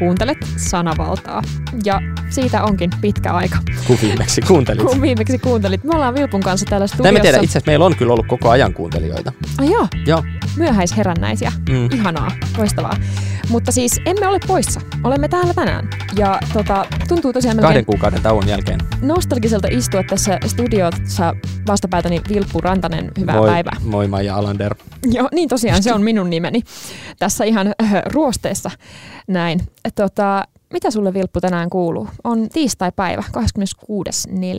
[0.00, 1.42] kuuntelet sanavaltaa.
[1.84, 2.00] Ja
[2.30, 3.58] siitä onkin pitkä aika.
[3.86, 4.84] Kun viimeksi kuuntelit.
[4.84, 5.84] Kun viimeksi kuuntelit.
[5.84, 7.12] Me ollaan Vilpun kanssa täällä studiossa.
[7.12, 9.32] mä tiedän, itse asiassa meillä on kyllä ollut koko ajan kuuntelijoita.
[9.58, 10.22] Ah, joo, Joo.
[10.56, 11.52] myöhäisherännäisiä.
[11.68, 11.88] Mm.
[11.94, 12.96] Ihanaa, loistavaa.
[13.50, 14.80] Mutta siis emme ole poissa.
[15.04, 15.88] Olemme täällä tänään.
[16.16, 18.80] Ja tota, tuntuu tosiaan melkein Kahden kuukauden tauon jälkeen.
[19.02, 21.34] nostalgiselta istua tässä studiossa
[21.66, 23.10] vastapäätäni Vilppu Rantanen.
[23.18, 23.76] Hyvää moi, päivää.
[23.84, 24.74] Moi Maija Alander.
[25.12, 26.62] Joo, niin tosiaan se on minun nimeni
[27.18, 28.70] tässä ihan äh, ruosteessa
[29.28, 29.60] näin.
[29.94, 32.08] Tota, mitä sulle Vilppu tänään kuuluu?
[32.24, 33.24] On tiistai-päivä,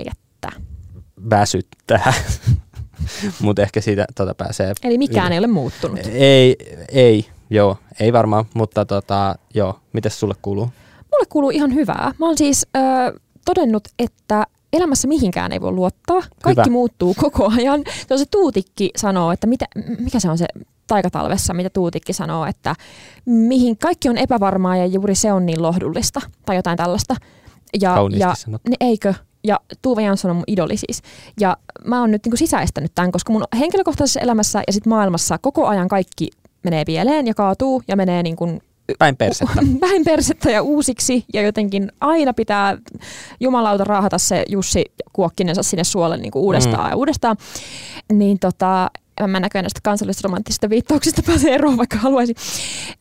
[0.08, 0.12] 26.4.
[1.30, 2.14] Väsyttää.
[3.42, 4.74] Mutta ehkä siitä tota pääsee...
[4.84, 5.34] Eli mikään yli.
[5.34, 6.00] ei ole muuttunut.
[6.14, 6.56] Ei,
[6.90, 10.66] ei, joo, ei varmaan, mutta tota, joo, mitäs sulle kuuluu?
[11.12, 12.12] Mulle kuuluu ihan hyvää.
[12.20, 16.22] Mä oon siis ö, todennut, että elämässä mihinkään ei voi luottaa.
[16.44, 16.72] Kaikki Hyvä.
[16.72, 17.84] muuttuu koko ajan.
[18.08, 19.66] Se on se Tuutikki sanoo, että mitä,
[20.00, 20.46] mikä se on se
[20.88, 22.76] taikatalvessa, mitä Tuutikki sanoo, että
[23.26, 27.16] mihin kaikki on epävarmaa ja juuri se on niin lohdullista tai jotain tällaista.
[27.82, 28.70] Ja, Kauniisti ja sanottu.
[28.70, 29.14] niin eikö?
[29.44, 31.02] Ja Tuuve Jansson on mun idoli siis.
[31.40, 35.68] Ja mä oon nyt niin sisäistänyt tämän, koska mun henkilökohtaisessa elämässä ja sit maailmassa koko
[35.68, 36.30] ajan kaikki
[36.64, 38.62] menee pieleen ja kaatuu ja menee niin kuin
[39.00, 39.62] Päin persettä.
[39.82, 42.78] vähän persettä ja uusiksi ja jotenkin aina pitää
[43.40, 46.90] jumalauta raahata se Jussi Kuokkinensa sinne suolle niin kuin uudestaan mm.
[46.90, 47.38] ja uudestaan.
[48.14, 48.92] Niin tota,
[49.28, 52.36] mä näköjään näistä kansallisromanttisista viittauksista pääsee eroon, vaikka haluaisin.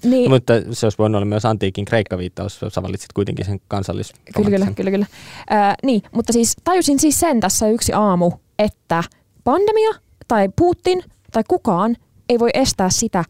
[0.04, 4.50] Niin, Mutta se olisi voinut olla myös antiikin Kreikka-viittaus, sä valitsit kuitenkin sen kansallis Kyllä,
[4.50, 4.90] kyllä, kyllä.
[4.90, 5.06] kyllä.
[5.50, 9.04] Ää, niin, mutta siis tajusin siis sen tässä yksi aamu, että
[9.44, 9.90] pandemia
[10.28, 11.02] tai Putin
[11.32, 11.96] tai kukaan
[12.28, 13.24] ei voi estää sitä,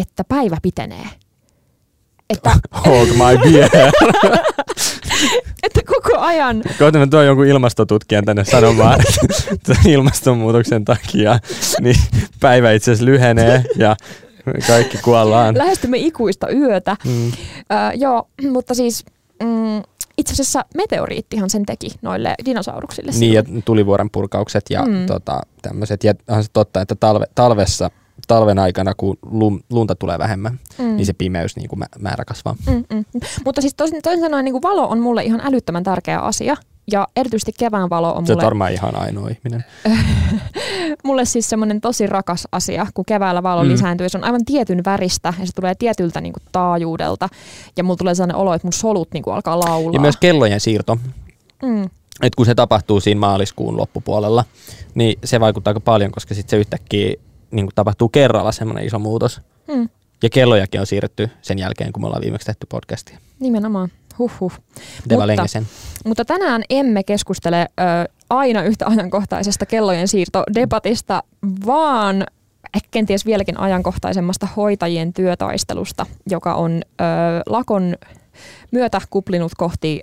[0.00, 1.06] että päivä pitenee.
[2.30, 2.50] Että,
[2.86, 3.70] Hold my beer.
[5.62, 9.00] että koko ajan Kohta mä tuon jonkun ilmastotutkijan tänne sanomaan,
[9.52, 11.38] että ilmastonmuutoksen takia
[11.80, 11.96] niin
[12.40, 13.96] päivä itse asiassa lyhenee ja
[14.66, 15.58] kaikki kuollaan.
[15.58, 16.96] lähestymme ikuista yötä.
[17.04, 17.32] Mm.
[17.70, 19.04] Ää, joo, mutta siis
[19.42, 19.82] mm,
[20.18, 23.12] itse asiassa meteoriittihan sen teki noille dinosauruksille.
[23.18, 24.92] Niin, ja tulivuoren purkaukset ja Mm.
[24.92, 25.06] mm.
[25.06, 26.04] tota, tämmöiset.
[26.04, 27.90] Ja onhan se totta, että talve, talvessa,
[28.26, 30.96] talven aikana, kun lum, lunta tulee vähemmän, Mm.
[30.96, 32.56] niin se pimeys niin kuin mä, määrä kasvaa.
[32.66, 33.04] Mm, mm.
[33.44, 36.56] Mutta siis toisin, toisin sanoen niin kuin valo on mulle ihan älyttömän tärkeä asia.
[36.92, 39.64] Ja erityisesti kevään valo on Se on mulle, varmaan ihan ainoa ihminen.
[41.04, 43.68] mulle siis semmoinen tosi rakas asia, kun keväällä valo mm.
[43.68, 44.08] Lisääntyy.
[44.08, 47.28] Se on aivan tietyn väristä ja se tulee tietyltä niin kuin taajuudelta.
[47.76, 49.92] Ja mulla tulee sellainen olo, että mun solut niin kuin alkaa laulaa.
[49.94, 50.98] Ja myös kellojen siirto.
[51.62, 51.82] mm.
[52.22, 54.44] että kun se tapahtuu siinä maaliskuun loppupuolella,
[54.94, 57.14] niin se vaikuttaa aika paljon, koska sitten se yhtäkkiä
[57.56, 59.40] niin tapahtuu kerralla semmoinen iso muutos.
[59.68, 59.88] Mm.
[60.22, 63.18] Ja kellojakin on siirretty sen jälkeen, kun me ollaan viimeksi tehty podcastia.
[63.40, 63.88] Nimenomaan.
[64.18, 64.52] Huhhuh.
[65.08, 65.66] Deva Lengesen.
[66.04, 67.82] Mutta tänään emme keskustele ö,
[68.30, 71.22] aina yhtä ajankohtaisesta kellojen siirtodebatista,
[71.66, 72.26] vaan
[72.74, 77.04] ehkä kenties vieläkin ajankohtaisemmasta hoitajien työtaistelusta, joka on ö,
[77.46, 77.96] lakon
[78.70, 80.00] myötä kuplinut kohti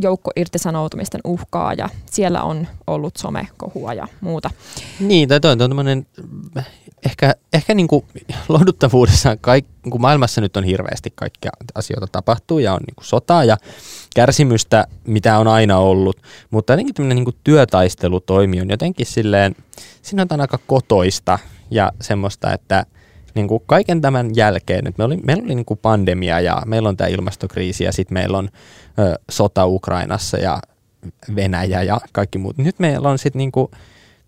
[0.00, 4.50] joukko irtisanoutumisten uhkaa ja siellä on ollut somekohua ja muuta.
[5.00, 6.06] Niin, tai toi on tämmöinen,
[7.06, 8.04] ehkä, ehkä niin kuin
[8.48, 13.44] lohduttavuudessaan, kaik, kun maailmassa nyt on hirveästi kaikkia asioita tapahtuu ja on niin kuin sotaa
[13.44, 13.56] ja
[14.14, 19.56] kärsimystä, mitä on aina ollut, mutta jotenkin tämmöinen niin kuin työtaistelutoimi on jotenkin silleen,
[20.02, 21.38] siinä on aika kotoista
[21.70, 22.86] ja semmoista, että
[23.36, 26.88] niin kuin kaiken tämän jälkeen, nyt meillä oli, meillä oli niin kuin pandemia ja meillä
[26.88, 28.48] on tämä ilmastokriisi ja sitten meillä on
[28.98, 30.58] ö, sota Ukrainassa ja
[31.34, 32.58] Venäjä ja kaikki muut.
[32.58, 33.70] Nyt meillä on sitten niinku,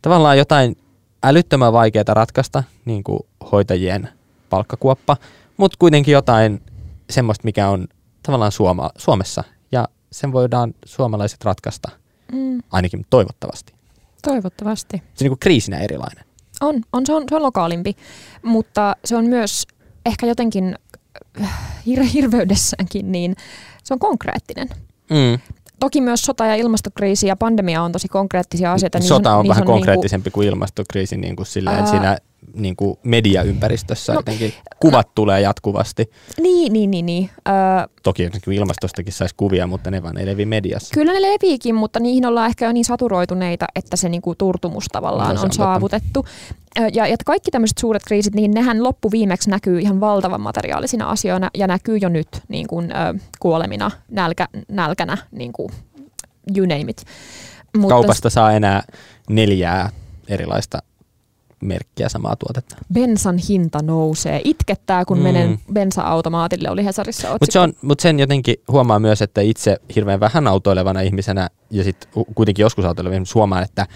[0.03, 0.77] tavallaan jotain
[1.23, 3.21] älyttömän vaikeaa ratkaista, niin kuin
[3.53, 4.09] hoitajien
[4.51, 5.17] palkkakuoppa,
[5.57, 6.63] mutta kuitenkin jotain
[7.11, 7.89] semmoista, mikä on
[8.23, 11.89] tavallaan Suoma, Suomessa ja sen voidaan suomalaiset ratkaista,
[12.33, 13.73] Mm, ainakin toivottavasti.
[14.23, 14.97] toivottavasti.
[14.97, 16.25] Se on niin kuin kriisinä erilainen.
[16.61, 17.97] On, on, se on, se on lokaalimpi,
[18.43, 19.67] mutta se on myös
[20.07, 20.77] ehkä jotenkin
[21.43, 23.37] äh, hir- hirveydessäänkin, niin
[23.85, 24.69] se on konkreettinen.
[25.11, 25.39] Mm.
[25.81, 28.99] Toki myös sota ja ilmastokriisi ja pandemia on tosi konkreettisia asioita.
[28.99, 31.91] niin Sota on niin vähän se niinku- konkreettisempi kuin ilmastokriisi niin kuin sillä, että Ää.
[31.91, 32.19] siinä
[32.55, 36.11] niin kuin mediaympäristössä No, no, jotenkin kuvat tulee jatkuvasti.
[36.41, 37.07] Niin, niin, niin.
[37.07, 37.31] niin.
[37.49, 37.55] Öö,
[38.03, 40.95] Toki ilmastostakin saisi kuvia, mutta ne vaan ei levi mediassa.
[40.95, 45.29] kyllä ne leviikin, mutta niihin ollaan ehkä jo niin saturoituneita, että se niinku turtumus tavallaan
[45.29, 45.63] No, se on, on totta.
[45.65, 46.27] saavutettu.
[46.81, 51.51] Ö, Ja, ja kaikki tämmöiset suuret kriisit, niin nehän loppuviimeksi näkyy ihan valtavan materiaalisina asioina
[51.57, 55.71] ja näkyy jo nyt niin kuin, ö, kuolemina, nälkä, nälkänä, niin kuin,
[56.57, 57.05] you name it.
[57.77, 58.83] Mutta Kaupasta saa enää
[59.31, 59.91] neljää
[60.29, 60.79] erilaista
[61.61, 62.77] merkkiä samaa tuotetta.
[62.93, 64.41] bensan hinta nousee.
[64.45, 65.23] Itkettää, kun Mm.
[65.23, 70.21] menen bensa-automaattille, oli Hesarissa Mutta se on, mut sen jotenkin huomaa myös, että itse hirveän
[70.21, 73.87] vähän autoilevana ihmisenä ja sitten kuitenkin joskus autoilevana huomaan, että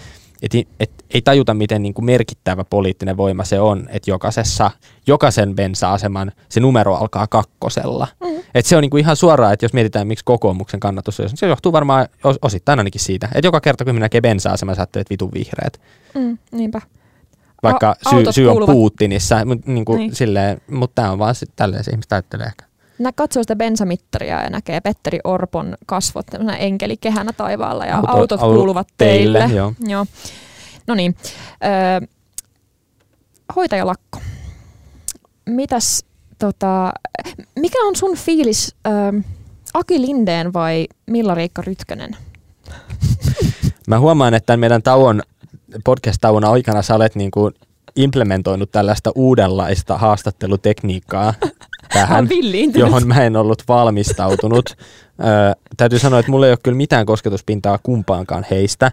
[0.41, 4.71] et, et, ei tajuta, miten niin kuin merkittävä poliittinen voima se on, että jokaisessa,
[5.07, 8.07] jokaisen bensa-aseman se numero alkaa kakkosella.
[8.23, 8.43] Mm.
[8.55, 11.47] Et se on niin kuin ihan suoraan, että jos mietitään, miksi kokoomuksen kannatus on, se
[11.47, 12.07] johtuu varmaan
[12.41, 15.81] osittain ainakin siitä, että joka kerta, kun me näkee bensa-aseman, sä että vitun vihreät.
[16.15, 16.81] Mm, niinpä
[17.63, 20.11] vaikka A- syy, syy on Putinissa, mutta niin niin.
[20.71, 22.65] mut tämä on vaan tälleen se ihmiset ajattelee ehkä.
[22.99, 26.27] Nä katsoo sitä bensamittaria ja näkee Petteri Orpon kasvot
[26.59, 29.39] enkelikehänä taivaalla ja Auto, autot kuuluvat teille.
[29.39, 29.73] teille joo.
[29.79, 30.05] joo.
[30.87, 31.15] No niin.
[31.65, 32.07] Öö,
[33.55, 34.19] hoitajalakko.
[35.45, 36.05] Mitäs,
[36.39, 36.93] tota,
[37.59, 39.21] mikä on sun fiilis, öö,
[39.73, 42.17] Aki Lindeen vai Milla-Riikka Rytkönen?
[43.87, 45.21] Mä huomaan, että meidän tauon
[45.83, 47.53] podcast-tauon aikana sä olet niin kuin
[47.95, 51.33] implementoinut tällaista uudenlaista haastattelutekniikkaa
[51.93, 52.29] tähän,
[52.75, 54.65] johon mä en ollut valmistautunut.
[54.69, 58.91] Ö, täytyy sanoa, että mulla ei ole kyllä mitään kosketuspintaa kumpaankaan heistä.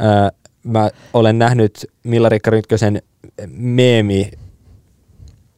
[0.00, 0.32] Ö,
[0.64, 3.02] mä olen nähnyt Milla-Rikka Rytkösen
[3.48, 4.30] meemi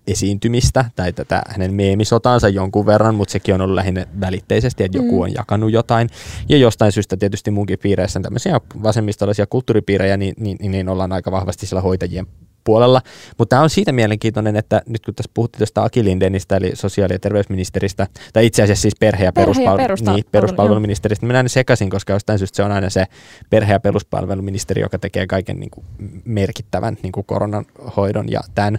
[0.06, 5.16] esiintymistä tai tätä hänen meemisotaansa jonkun verran, mutta sekin on ollut lähinnä välitteisesti, että joku
[5.16, 5.22] mm.
[5.22, 6.08] on jakanut jotain.
[6.48, 11.30] Ja jostain syystä tietysti munkin piireissä tämmöisiä vasemmistolaisia kulttuuripiirejä, niin, niin, niin, niin ollaan aika
[11.30, 12.26] vahvasti siellä hoitajien
[12.64, 13.02] puolella.
[13.38, 17.14] Mutta tämä on siitä mielenkiintoinen, että nyt kun tässä puhuttiin tuosta Aki Lindenistä, eli sosiaali-
[17.14, 21.90] ja terveysministeristä, tai itse asiassa siis perhe- ja, perhe- ja niin, peruspalveluministeristä, minä näen sekaisin,
[21.90, 23.06] koska jostain syystä se on aina se
[23.50, 25.86] perhe- ja peruspalveluministeri, joka tekee kaiken niin kuin
[26.24, 27.64] merkittävän niin kuin koronan
[27.96, 28.78] hoidon ja tämän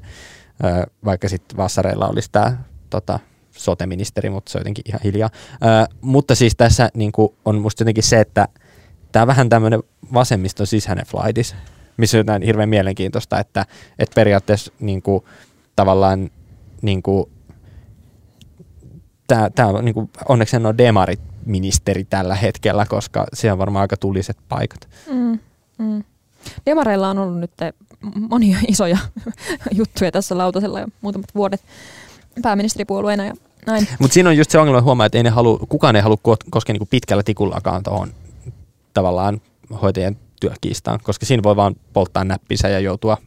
[1.05, 2.57] vaikka sitten Vassareilla olisi tämä
[2.89, 3.19] tota,
[3.51, 5.29] sote-ministeri, mutta se on jotenkin ihan hiljaa.
[5.53, 8.47] Ö, mutta siis tässä niin kuin, on musta jotenkin se, että
[9.11, 11.55] tämä vähän tämmöinen vasemmiston sisäinen flightis,
[11.97, 13.65] missä on hirveän mielenkiintoista, että,
[13.99, 15.23] että periaatteessa niin kuin,
[15.75, 16.29] tavallaan
[16.81, 17.25] niin kuin,
[19.27, 23.57] tämä, tämä on, niin kuin, onneksi en ole demarit ministeri tällä hetkellä, koska se on
[23.57, 24.89] varmaan aika tuliset paikat.
[25.11, 25.39] Mm,
[25.77, 26.03] mm.
[26.65, 27.51] Demareilla on ollut nyt
[28.29, 28.97] monia isoja
[29.71, 31.63] juttuja tässä lautasella jo muutamat vuodet
[32.41, 33.33] pääministeripuolueena ja
[33.67, 33.87] näin.
[33.99, 36.17] Mutta siinä on just se ongelma huomaa, että ei ne halu, kukaan ei halua
[36.49, 38.13] koskea niinku pitkällä tikullakaan tuohon
[38.93, 39.41] tavallaan
[39.81, 43.17] hoitajien työkiistaan, koska siinä voi vaan polttaa näppinsä ja joutua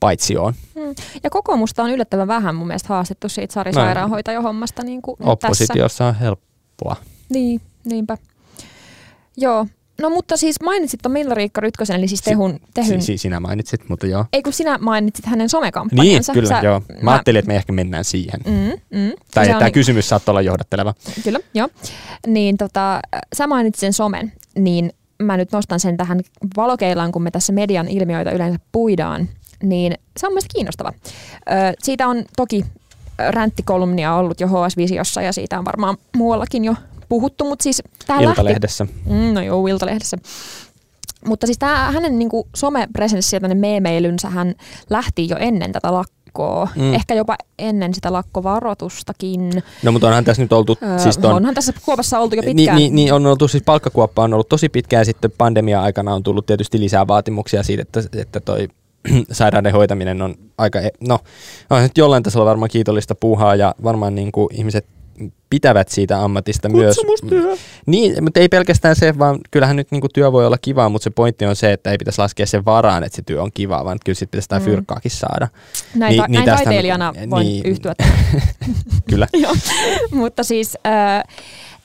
[0.00, 0.54] paitsioon.
[0.74, 0.94] Hmm.
[1.22, 3.72] Ja kokoomusta on yllättävän vähän mun mielestä haastettu siitä Sari.
[3.72, 4.82] Sairaanhoitajahommasta.
[4.82, 6.06] Niin kuin Oppositiossa tässä.
[6.06, 6.96] on helppoa.
[7.28, 8.18] Niin, niinpä.
[9.36, 9.66] Joo,
[10.02, 12.60] No mutta siis mainitsit tuon Milla-Riikka Rytkösen, eli siis Tehun...
[12.74, 12.88] tehun...
[12.88, 14.24] Si- si- sinä mainitsit, mutta joo.
[14.32, 16.32] Ei kun sinä mainitsit hänen somekampanjansa.
[16.32, 16.80] Niin, kyllä, Sä, joo.
[16.88, 18.40] Mä, mä ajattelin, että me ehkä mennään siihen.
[18.46, 19.12] Mm, mm.
[19.34, 19.72] Tai tämä niin...
[19.72, 20.94] kysymys saattaa olla johdatteleva.
[21.24, 21.68] Kyllä, joo.
[22.26, 23.00] Niin tota,
[23.36, 24.92] sä mainitsit sen somen, niin
[25.22, 26.20] mä nyt nostan sen tähän
[26.56, 29.28] valokeilaan, kun me tässä median ilmiöitä yleensä puidaan,
[29.62, 30.92] niin se on mielestäni kiinnostava.
[31.50, 31.52] Ö,
[31.82, 32.64] siitä on toki
[33.18, 36.74] ränttikolumnia ollut jo HS-visiossa ja siitä on varmaan muuallakin jo
[37.08, 38.84] puhuttu, mutta siis tämä Iltalehdessä.
[38.84, 40.16] Lähti, mm, no joo, Iltalehdessä.
[41.26, 44.54] Mutta siis tämä hänen niin kuin somepresenssi ja meemeilynsä hän
[44.90, 46.68] lähti jo ennen tätä lakkoa.
[46.76, 46.94] Mm.
[46.94, 49.62] Ehkä jopa ennen sitä lakkovaroitustakin.
[49.82, 50.78] No mutta onhan tässä nyt oltu...
[50.82, 52.76] Öö, siis ton, onhan tässä kuopassa oltu jo pitkään.
[52.76, 56.22] Niin, niin, niin on oltu, siis palkkakuoppa on ollut tosi pitkään ja sitten pandemia-aikana on
[56.22, 58.68] tullut tietysti lisää vaatimuksia siitä, että, että toi
[59.32, 61.18] sairauden hoitaminen on aika, e- no
[61.70, 64.86] on nyt jollain tasolla varmaan kiitollista puuhaa ja varmaan niin kuin ihmiset
[65.50, 66.96] pitävät siitä ammatista myös.
[67.86, 71.04] Niin, mutta ei pelkästään se, vaan kyllähän nyt niin kuin työ voi olla kivaa, mutta
[71.04, 73.84] se pointti on se, että ei pitäisi laskea sen varaan, että se työ on kivaa,
[73.84, 74.70] vaan kyllä sitten pitäisi mm.
[74.70, 75.48] fyrkkaakin saada.
[75.94, 77.94] Näin, niin, ta- niin näin taiteilijana voin niin, yhtyä.
[79.10, 79.28] kyllä.
[79.42, 79.54] Joo,
[80.10, 80.78] mutta siis...
[80.86, 81.24] Äh,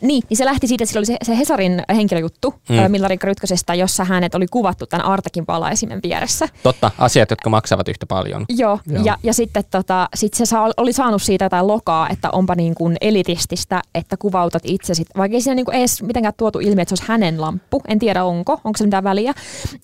[0.04, 2.92] niin, niin se lähti siitä, että sillä oli se, se Hesarin henkilöjuttu mm.
[2.92, 6.48] Milla-Riikka Rytkösestä, jossa hänet oli kuvattu tämän Artakin valaisimen vieressä.
[6.64, 8.46] Totta, asiat, jotka maksavat yhtä paljon.
[8.50, 9.04] Joo, Joo.
[9.04, 12.76] Ja, ja sitten tota, sit se saa, oli saanut siitä jotain lokaa, että onpa niin
[12.76, 16.90] kuin elitististä, että kuvautat itse, vaikka ei siinä niin kuin edes mitenkään tuotu ilmi, että
[16.90, 17.82] se olisi hänen lamppu.
[17.88, 19.34] En tiedä onko, onko se mitään väliä,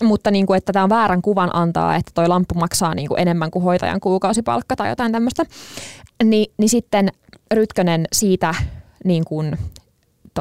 [0.03, 3.21] mutta niin kuin, että tämä on väärän kuvan antaa, että toi lamppu maksaa niin kuin
[3.21, 5.45] enemmän kuin hoitajan kuukausipalkka tai jotain tämmöistä.
[6.23, 7.09] Ni, niin sitten
[7.53, 8.55] Rytkönen siitä
[9.05, 9.57] niin kuin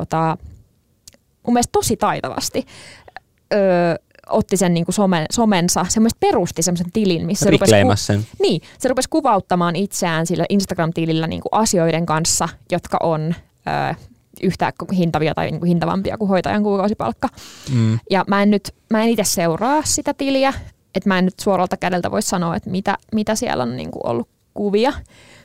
[0.00, 0.36] tota,
[1.46, 2.66] mun mielestä tosi taitavasti
[3.54, 3.94] öö,
[4.28, 8.26] otti sen niin kuin somen, somensa, semmoista perusti semmoisen tilin, missä se rupesi, ku, sen.
[8.40, 13.34] Niin, se rupesi kuvauttamaan itseään sillä Instagram-tilillä niin kuin asioiden kanssa, jotka on
[13.68, 13.94] öö,
[14.42, 17.28] yhtä hintavia tai niin kuin hintavampia kuin hoitajan kuukausipalkka.
[17.74, 17.98] Mm.
[18.10, 20.54] Ja mä en nyt, mä en itse seuraa sitä tiliä,
[20.94, 24.06] että mä en nyt suoralta kädeltä voi sanoa, että mitä, mitä siellä on niin kuin
[24.06, 24.92] ollut kuvia.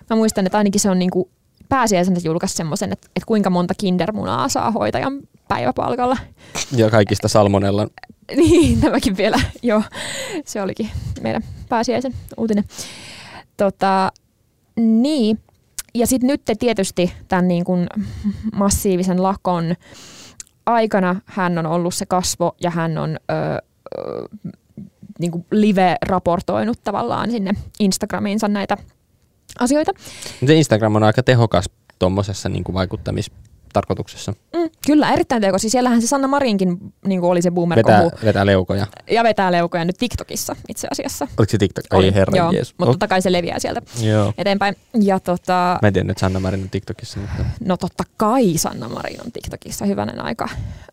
[0.10, 1.30] Mä muistan, että ainakin se on niin kuin
[1.74, 6.18] pääsiäisenä julkaisi semmoisen, että, että kuinka monta kindermunaa saa hoitajan päiväpalkalla.
[6.76, 7.88] Ja kaikista salmonella.
[8.36, 9.84] niin, tämäkin vielä, joo.
[10.46, 10.90] Se olikin
[11.22, 12.64] meidän pääsiäisen uutinen.
[13.58, 14.12] Tota,
[14.76, 15.40] niin,
[15.94, 17.88] ja sitten nyt tietysti tämän niin kuin
[18.56, 19.76] massiivisen lakon
[20.66, 23.34] aikana hän on ollut se kasvo ja hän on ö,
[23.98, 24.28] ö,
[25.20, 28.78] niin live-raportoinut tavallaan sinne Instagramiinsa näitä
[29.60, 29.92] asioita.
[30.46, 31.70] Se Instagram on aika tehokas
[32.00, 33.32] tuommoisessa niin vaikuttamis
[33.74, 34.32] tarkoituksessa.
[34.32, 35.62] Mm, kyllä, erittäin tekosi.
[35.62, 38.88] Siis siellähän se Sanna Marinkin niin kuin oli se boomer vetää, vetää leukoja.
[39.12, 41.28] Ja vetää leukoja nyt TikTokissa itse asiassa.
[41.38, 41.86] Oliko se TikTok?
[41.90, 42.76] Ai herra Joo, jees.
[42.78, 44.34] mutta totta kai se leviää sieltä Joo.
[44.38, 44.76] eteenpäin.
[45.02, 47.20] Ja tota, Mä en tiedä, että Sanna Marin on TikTokissa.
[47.20, 47.46] Mutta...
[47.66, 50.50] No totta kai Sanna Marin on TikTokissa, hyvänen aika.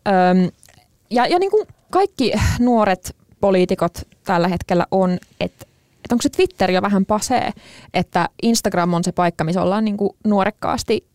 [0.07, 0.51] Öm,
[1.09, 5.65] ja ja niin kuin kaikki nuoret poliitikot tällä hetkellä on, että
[6.11, 7.51] että onko se Twitter jo vähän pasee,
[7.93, 11.11] että Instagram on se paikka, missä ollaan niin kuin nuorekkaasti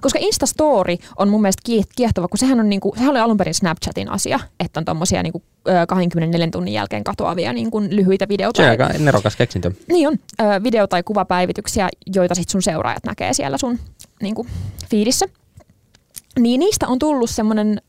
[0.00, 1.62] koska Instastory on mun mielestä
[1.96, 5.42] kiehtova, kun sehän, on niinku, sehän oli alun perin Snapchatin asia, että on tommosia niinku
[5.88, 8.56] 24 tunnin jälkeen katoavia niinku lyhyitä videoita.
[8.56, 9.70] Se on aika nerokas keksintö.
[9.88, 10.18] Niin on,
[10.62, 13.78] video- tai kuvapäivityksiä, joita sit sun seuraajat näkee siellä sun
[14.22, 14.46] niinku,
[14.90, 15.26] feedissä.
[16.38, 17.80] Niin niistä on tullut semmoinen,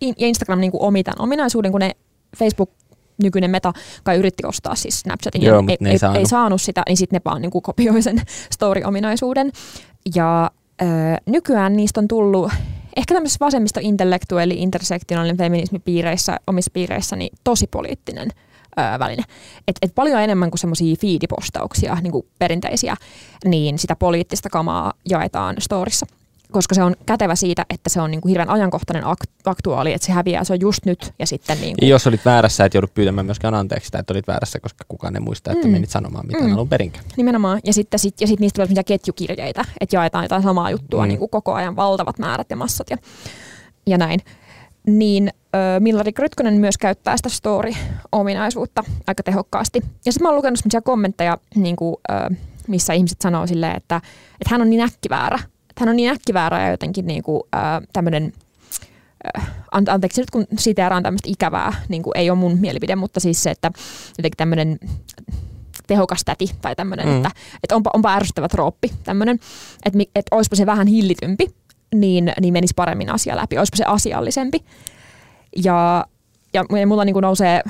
[0.00, 1.90] ja Instagram niinku omi tämän ominaisuuden, kun ne
[2.38, 2.70] Facebook
[3.22, 3.72] nykyinen meta
[4.02, 6.18] kai yritti ostaa siis Snapchatin Joo, ja ei, ei, ei, saanut.
[6.18, 8.22] ei saanut sitä, niin sitten ne vaan niin kopioi sen
[8.56, 9.52] story-ominaisuuden.
[10.14, 10.50] Ja
[10.82, 10.84] ö,
[11.26, 12.52] nykyään niistä on tullut
[12.96, 18.28] ehkä tämmöisessä vasemmisto-intellektuelli, intersektionaalinen feminismipiireissä, omissa piireissä, niin tosi poliittinen
[18.78, 19.22] ö, väline.
[19.68, 22.96] Et, et paljon enemmän kuin semmoisia feedipostauksia, niin kuin perinteisiä,
[23.44, 26.06] niin sitä poliittista kamaa jaetaan storissa
[26.50, 29.04] koska se on kätevä siitä, että se on niin kuin hirveän ajankohtainen
[29.44, 31.88] aktuaali, että se häviää, se on just nyt ja sitten niin kuin...
[31.88, 35.20] Jos olit väärässä, et joudut pyytämään myöskään anteeksi sitä, että olit väärässä, koska kukaan ei
[35.20, 35.72] muista, että mm.
[35.72, 36.54] menit sanomaan mitään mm.
[36.54, 37.04] alun perinkään.
[37.16, 37.60] Nimenomaan.
[37.64, 41.08] Ja sitten sit, ja sit niistä tulee ketjukirjeitä, että jaetaan jotain samaa juttua mm.
[41.08, 42.96] niin kuin koko ajan valtavat määrät ja massat ja,
[43.86, 44.20] ja näin.
[44.86, 49.82] Niin äh, Millari Krytkönen myös käyttää sitä story-ominaisuutta aika tehokkaasti.
[50.06, 52.38] Ja sitten mä oon lukenut sellaisia kommentteja, niin kuin, äh,
[52.68, 53.96] missä ihmiset sanoo silleen, että,
[54.40, 55.38] että hän on niin äkkiväärä,
[55.80, 58.32] hän on niin äkkiväärä ja jotenkin niin kuin, äh, tämmöinen,
[59.36, 63.42] äh, anteeksi nyt kun siteeraan tämmöistä ikävää, niin kuin ei ole mun mielipide, mutta siis
[63.42, 63.70] se, että
[64.18, 64.78] jotenkin tämmöinen
[65.86, 67.16] tehokas täti tai tämmöinen, mm.
[67.16, 67.30] että,
[67.62, 69.38] että onpa, onpa ärsyttävä trooppi tämmöinen,
[69.84, 71.46] että, että olisipa se vähän hillitympi,
[71.94, 74.64] niin, niin menisi paremmin asia läpi, olisipa se asiallisempi.
[75.56, 76.06] Ja,
[76.54, 77.62] ja, ja mulla niin kuin nousee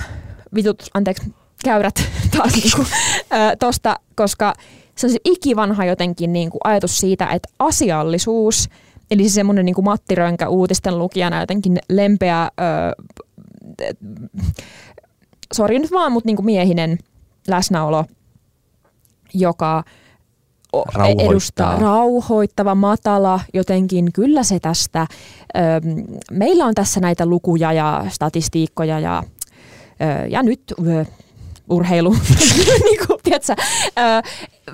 [0.54, 1.94] vitut, anteeksi, käyrät
[2.36, 2.86] taas niin kuin,
[3.32, 4.54] äh, tosta, koska
[5.00, 8.69] se on se ikivanha jotenkin niin kuin ajatus siitä, että asiallisuus,
[9.11, 13.04] eli se semmoinen niin kuin Matti Rönkä uutisten lukijana jotenkin lempeä, öö,
[15.52, 16.99] sori nyt vaan, mutta niin kuin miehinen
[17.49, 18.04] läsnäolo,
[19.35, 19.85] joka
[20.73, 21.30] rauhoittava.
[21.30, 25.07] edustaa rauhoittava, matala, jotenkin kyllä se tästä.
[25.57, 25.80] Öö,
[26.30, 29.23] meillä on tässä näitä lukuja ja statistiikkoja ja,
[30.02, 31.04] öö, ja nyt öö,
[31.71, 32.16] urheilu,
[32.85, 33.54] niin kuin, tiedätkö,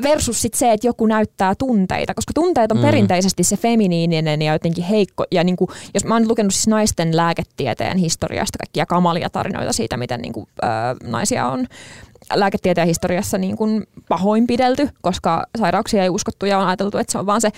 [0.03, 2.85] versus sit se, että joku näyttää tunteita, koska tunteet on mm.
[2.85, 5.25] perinteisesti se feminiininen ja jotenkin heikko.
[5.31, 9.97] Ja niin kuin, jos mä oon lukenut siis naisten lääketieteen historiasta kaikkia kamalia tarinoita siitä,
[9.97, 10.67] miten niin kuin, ö,
[11.11, 11.67] naisia on
[12.35, 17.27] lääketieteen historiassa niin kuin pahoinpidelty, koska sairauksia ei uskottu ja on ajateltu, että se on
[17.27, 17.51] vaan se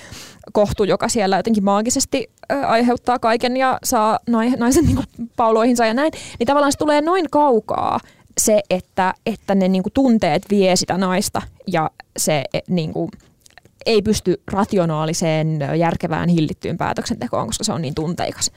[0.53, 2.31] kohtu, joka siellä jotenkin maagisesti
[2.67, 4.19] aiheuttaa kaiken ja saa
[4.59, 6.13] naisen niin kuin pauloihinsa ja näin.
[6.39, 8.01] Niin tavallaan se tulee noin kaukaa
[8.39, 13.11] se, että, että ne niin kuin tunteet vie sitä naista ja se e, niin kuin,
[13.87, 18.51] ei pysty rationaaliseen, järkevään, hillittyyn päätöksentekoon, koska se on niin tunteikas.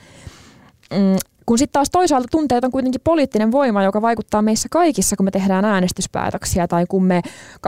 [0.91, 5.23] Mm, kun sitten taas toisaalta tunteet on kuitenkin poliittinen voima, joka vaikuttaa meissä kaikissa, kun
[5.25, 7.21] me tehdään äänestyspäätöksiä tai kun me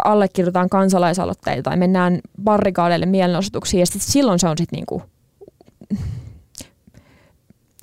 [0.03, 5.01] allekirjoitetaan kansalaisaloitteita tai mennään barrikaadeille mielenosoituksiin ja sit silloin se on sitten niinku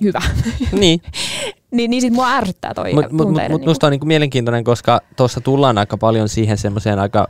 [0.02, 0.22] hyvä.
[0.72, 1.02] Niin.
[1.76, 5.00] niin, niin sit mua ärsyttää toi Mutta mut, mut, mut musta on niinku mielenkiintoinen, koska
[5.16, 7.28] tuossa tullaan aika paljon siihen semmoiseen aika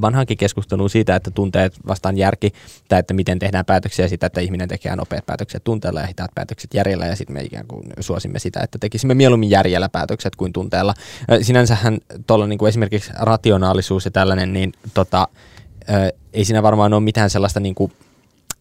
[0.00, 2.52] vanhankin keskusteluun siitä, että tunteet vastaan järki,
[2.88, 6.74] tai että miten tehdään päätöksiä sitä, että ihminen tekee nopeat päätökset tunteella ja hitaat päätökset
[6.74, 10.94] järjellä, ja sitten me ikään kuin suosimme sitä, että tekisimme mieluummin järjellä päätökset kuin tunteella.
[11.42, 15.28] Sinänsähän tuolla niin kuin esimerkiksi rationaalisuus ja tällainen, niin tota,
[16.32, 17.92] ei siinä varmaan ole mitään sellaista niin kuin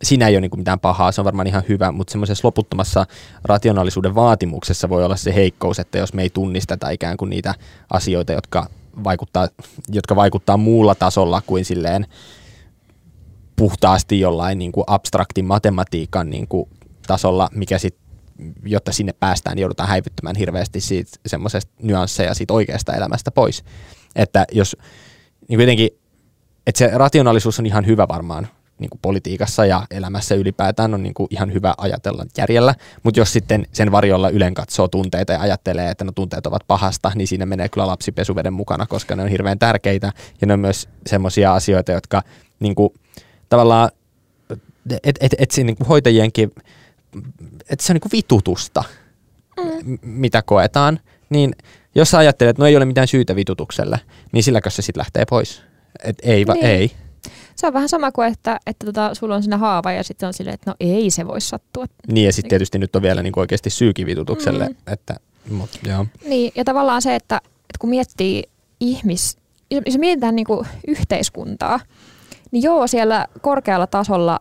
[0.03, 3.05] siinä ei ole niin mitään pahaa, se on varmaan ihan hyvä, mutta semmoisessa loputtomassa
[3.43, 7.53] rationaalisuuden vaatimuksessa voi olla se heikkous, että jos me ei tunnisteta ikään kuin niitä
[7.89, 8.69] asioita, jotka
[9.03, 9.47] vaikuttaa,
[9.91, 12.05] jotka vaikuttaa muulla tasolla kuin silleen
[13.55, 16.69] puhtaasti jollain niin kuin abstraktin matematiikan niin kuin
[17.07, 18.07] tasolla, mikä sitten
[18.65, 23.63] jotta sinne päästään, niin joudutaan häivyttämään hirveästi siitä semmoisesta nyansseja siitä oikeasta elämästä pois.
[24.15, 24.77] Että jos
[25.47, 25.89] niin kuitenkin,
[26.67, 28.47] että se rationaalisuus on ihan hyvä varmaan
[28.79, 33.33] niin kuin politiikassa ja elämässä ylipäätään on niin kuin ihan hyvä ajatella järjellä, mutta jos
[33.33, 37.45] sitten sen varjolla ylen katsoo tunteita ja ajattelee, että no tunteet ovat pahasta, niin siinä
[37.45, 41.53] menee kyllä lapsi pesuveden mukana, koska ne on hirveän tärkeitä ja ne on myös semmoisia
[41.53, 42.21] asioita, jotka
[42.59, 42.93] niin kuin,
[43.49, 43.89] tavallaan,
[45.03, 46.51] että et, et, niin kuin hoitajienkin,
[47.69, 48.83] että se on niin kuin vitutusta,
[49.57, 49.97] mm.
[50.01, 51.55] mitä koetaan, niin
[51.95, 53.99] jos sä ajattelet, että no ei ole mitään syytä vitutukselle,
[54.31, 55.61] niin silläkö se sitten lähtee pois?
[56.03, 56.65] Et ei, va, Niin.
[56.65, 56.91] ei.
[57.57, 60.33] Se on vähän sama kuin, että, että tota, sulla on siinä haava ja sitten on
[60.33, 61.85] silleen, että no ei se voi sattua.
[62.11, 64.67] Niin ja sitten tietysti nyt on vielä niin oikeasti syykin vitutukselle.
[64.67, 64.75] Mm.
[64.87, 65.15] Että,
[65.49, 66.05] mut, joo.
[66.25, 68.43] Niin, ja tavallaan se, että, että kun miettii
[68.79, 69.37] ihmis,
[69.85, 71.79] jos mietitään niin kuin yhteiskuntaa,
[72.51, 74.39] niin joo, siellä korkealla tasolla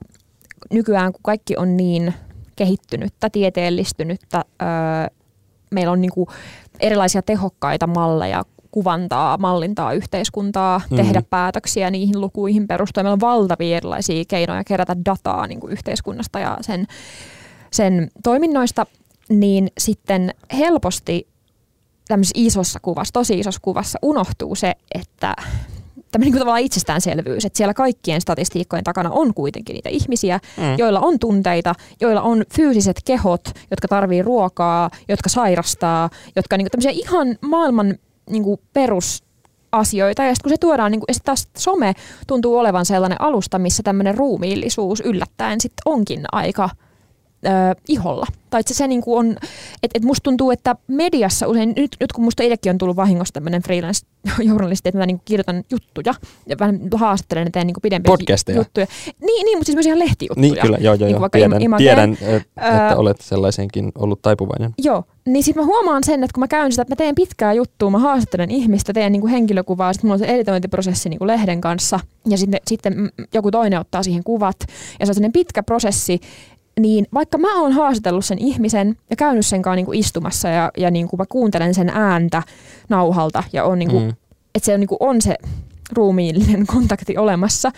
[0.73, 2.15] nykyään, kun kaikki on niin
[2.57, 4.69] kehittynyttä, tieteellistynyttä, öö,
[5.71, 6.29] meillä on niin kuin
[6.81, 10.97] erilaisia tehokkaita malleja kuvantaa, mallintaa yhteiskuntaa, Mhm.
[10.97, 13.05] tehdä päätöksiä niihin lukuihin perustuen.
[13.05, 16.87] Meillä on valtavia erilaisia keinoja kerätä dataa niin kuin yhteiskunnasta ja sen,
[17.73, 18.87] sen toiminnoista,
[19.29, 21.27] niin sitten helposti
[22.09, 25.35] tämmöisessä isossa kuvassa, tosi isossa kuvassa unohtuu se, että
[26.13, 30.63] tämmöinen niin tavallaan itsestäänselvyys, että siellä kaikkien statistiikkojen takana on kuitenkin niitä ihmisiä, Mm.
[30.79, 36.91] joilla on tunteita, joilla on fyysiset kehot, jotka tarvii ruokaa, jotka sairastaa, jotka niin tämmöisiä
[36.91, 37.95] ihan maailman
[38.31, 40.23] niin perusasioita.
[40.23, 41.95] Ja sitten kun se tuodaan, niin kuin, ja sit taas some
[42.27, 46.71] tuntuu olevan sellainen alusta, missä tämmöinen ruumiillisuus yllättäen sitten onkin aika
[47.47, 47.49] ö,
[47.89, 48.27] iholla.
[48.51, 49.37] Tai että se, se niin kuin on,
[49.83, 53.33] että et musta tuntuu, että mediassa usein, nyt, nyt kun musta itsekin on tullut vahingossa
[53.35, 56.15] tämmöinen freelance-journalisti, että mä niin kuin kirjoitan juttuja
[56.47, 58.59] ja vähän haastattelen ja teen niin kuin pidempiä Podcasteja.
[58.59, 58.87] juttuja.
[59.21, 60.41] Niin, niin, mutta siis myös ihan lehtijuttuja.
[60.41, 61.13] Niin kyllä, joo, joo, Niin joo.
[61.13, 64.75] kuin vaikka tiedän, tiedän et, että olet sellaisenkin ollut taipuvainen.
[64.79, 67.53] Joo, niin sitten mä huomaan sen, että kun mä käyn sitä, että mä teen pitkää
[67.53, 72.01] juttua, mä haastattelen ihmistä, teen niinku henkilökuvaa, sitten mulla on se editointiprosessi niinku lehden kanssa,
[72.29, 74.57] ja sitten, sitten joku toinen ottaa siihen kuvat,
[75.01, 76.21] ja se on sellainen pitkä prosessi,
[76.81, 80.91] niin vaikka mä oon haastatellut sen ihmisen ja käynyt sen kanssa niinku istumassa ja, ja
[80.91, 82.43] niinku mä kuuntelen sen ääntä
[82.89, 84.09] nauhalta ja on niinku, Mm.
[84.55, 85.35] että se on, niinku, on se
[85.93, 87.73] ruumiillinen kontakti olemassa,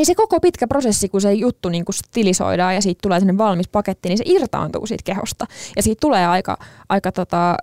[0.00, 3.38] niin se koko pitkä prosessi, kun se juttu niin kuin stilisoidaan ja siitä tulee sellainen
[3.38, 5.46] valmis paketti, niin se irtaantuu siitä kehosta.
[5.76, 7.54] Ja siitä tulee aika, aika tota,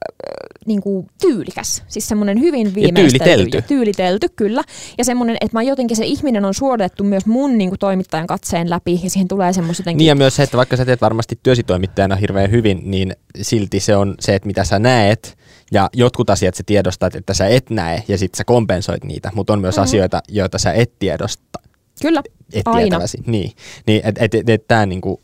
[0.65, 1.83] niin kuin tyylikäs.
[1.87, 3.17] Siis semmoinen hyvin viimeistelty.
[3.19, 3.57] tyylitelty.
[3.57, 4.63] Ja tyylitelty, kyllä.
[4.97, 8.69] Ja semmoinen, että mä jotenkin se ihminen on suodatettu myös mun niin kuin toimittajan katseen
[8.69, 9.97] läpi ja siihen tulee semmoista jotenkin...
[9.97, 13.95] Niin ja myös se, että vaikka sä teet varmasti työsitoimittajana hirveän hyvin, niin silti se
[13.95, 15.37] on se, että mitä sä näet,
[15.71, 19.53] ja jotkut asiat sä tiedostat, että sä et näe, ja sitten sä kompensoit niitä, mutta
[19.53, 19.83] on myös Mhm.
[19.83, 21.59] asioita, joita sä et tiedosta.
[22.01, 22.21] Kyllä,
[22.53, 22.79] Et Aina.
[22.81, 23.17] tietäväsi.
[23.25, 23.51] Niin,
[23.87, 25.21] niin että et, et, et, tämä niinku,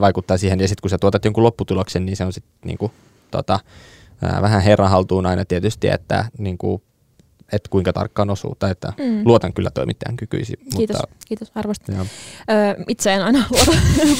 [0.00, 2.90] vaikuttaa siihen, ja sitten kun sä tuotat jonkun lopputuloksen, niin se on sitten niinku,
[3.30, 3.58] tota,
[4.22, 6.82] ää, vähän herran haltuun aina tietysti, että niinku,
[7.52, 9.22] et kuinka tarkkaan osuu, tai että Mm.
[9.24, 10.56] luotan kyllä toimittajan kykyisi.
[10.76, 11.94] kiitos, Mutta, kiitos arvostan.
[11.96, 12.06] joo.
[12.50, 13.72] Öö, itse en aina luota,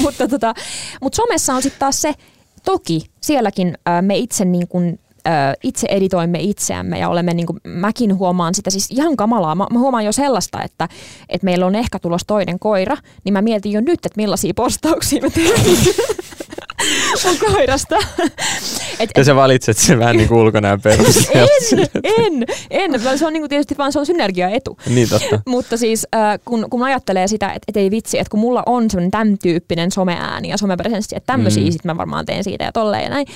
[0.02, 0.54] mutta tota,
[1.02, 2.12] mut somessa on sitten taas se,
[2.64, 8.18] toki sielläkin me itse niin kun, öö, itse editoimme itseämme ja olemme, niin kuin, mäkin
[8.18, 9.54] huomaan sitä siis ihan kamalaa.
[9.54, 10.88] Mä, mä huomaan jo sellaista, että,
[11.28, 15.22] että meillä on ehkä tulos toinen koira, niin mä mietin jo nyt, että millaisia postauksia
[15.22, 15.60] mä teen
[17.24, 17.96] mun koirasta.
[19.00, 21.48] Et, Ja sä valitset sen vähän niin kuin ulkonäön perusteella.
[22.18, 23.18] en, en, en.
[23.18, 24.78] Se on niin kuin tietysti vaan se on synergiaetu.
[24.88, 25.40] niin totta.
[25.46, 28.90] Mutta siis äh, kun, kun ajattelee sitä, että et ei vitsi, että kun mulla on
[28.90, 31.70] semmoinen tämän tyyppinen someääni ja somepresenssi, että tämmöisiä Mm.
[31.72, 33.26] sitten mä varmaan teen siitä ja tolleen ja näin,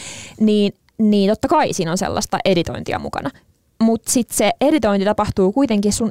[0.41, 3.31] niin, niin totta kai siinä on sellaista editointia mukana.
[3.83, 6.11] Mutta sitten se editointi tapahtuu kuitenkin sun,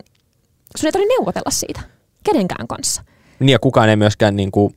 [0.77, 1.81] sun ei tarvitse neuvotella siitä
[2.23, 3.03] kenenkään kanssa.
[3.39, 4.73] Niin ja kukaan ei myöskään niinku,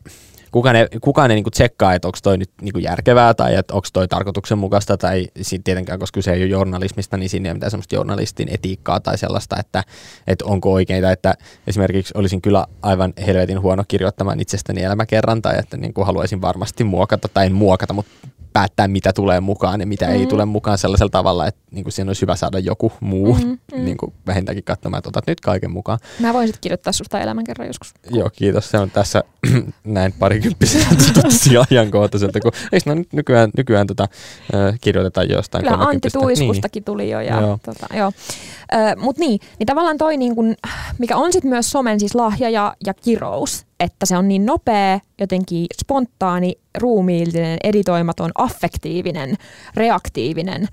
[0.51, 3.88] kukaan ei, kukaan ei niinku tsekkaa, että onko toi nyt niinku järkevää tai että onko
[3.92, 7.70] toi tarkoituksenmukaista tai sit tietenkään, koska kyse ei ole journalismista, niin siinä ei ole mitään
[7.70, 9.85] semmoista journalistin etiikkaa tai sellaista, että,
[10.27, 11.35] että onko oikeita, että
[11.66, 17.29] esimerkiksi olisin kyllä aivan helvetin huono kirjoittamaan itsestäni elämäkerran tai että niinku haluaisin varmasti muokata
[17.29, 18.12] tai en muokata, mutta
[18.53, 20.12] päättää, mitä tulee mukaan ja mitä mm.
[20.12, 20.29] ei Mm.
[20.29, 23.85] tule mukaan sellaisella tavalla, että niinku siinä olisi hyvä saada joku muu Mm, mm, mm.
[23.85, 25.99] Niinku vähintäänkin katsomaan, että otat nyt kaiken mukaan.
[26.21, 27.95] Mä voisin kirjoittaa susta elämän kerran joskus.
[28.11, 28.71] Joo, kiitos.
[28.71, 29.25] Se on tässä
[29.85, 30.87] näin parikymppisenä
[31.23, 34.03] tosi ajankohtaiselta, kun eikö no nyt nykyään, nykyään tota,
[34.55, 36.09] äh, kirjoitetaan jostain Kyllä Antti?
[36.12, 37.21] Tuiskustakin tuli jo.
[37.21, 37.59] Ja, Joo.
[37.65, 38.12] tota, joo.
[38.75, 40.55] Ö, Mut niin, niin tavallaan toi, niin kun,
[40.99, 45.01] mikä on sitten myös somen siis lahja ja, ja kirous, että se on niin nopea,
[45.21, 49.37] jotenkin spontaani, ruumiillinen, editoimaton, affektiivinen,
[49.77, 50.68] reaktiivinen,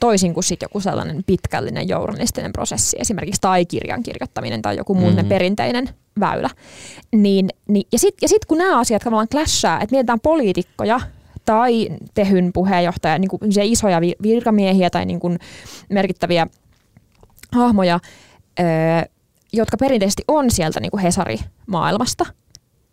[0.00, 5.10] toisin kuin sitten joku sellainen pitkällinen journalistinen prosessi, esimerkiksi tai kirjan kirjoittaminen tai joku muu
[5.10, 5.20] Mhm.
[5.20, 5.28] mm.
[5.28, 5.88] perinteinen
[6.20, 6.50] väylä.
[7.12, 11.00] Niin, niin, ja sitten ja sit kun nämä asiat tavallaan clashaa, että mietitään poliitikkoja
[11.44, 15.38] tai tehyn puheenjohtaja, niin kuin isoja vi- virkamiehiä tai niin kuin
[15.88, 16.46] merkittäviä
[17.52, 18.00] hahmoja,
[18.60, 18.66] öö,
[19.52, 22.26] jotka perinteisesti on sieltä niin kuin Hesari-maailmasta.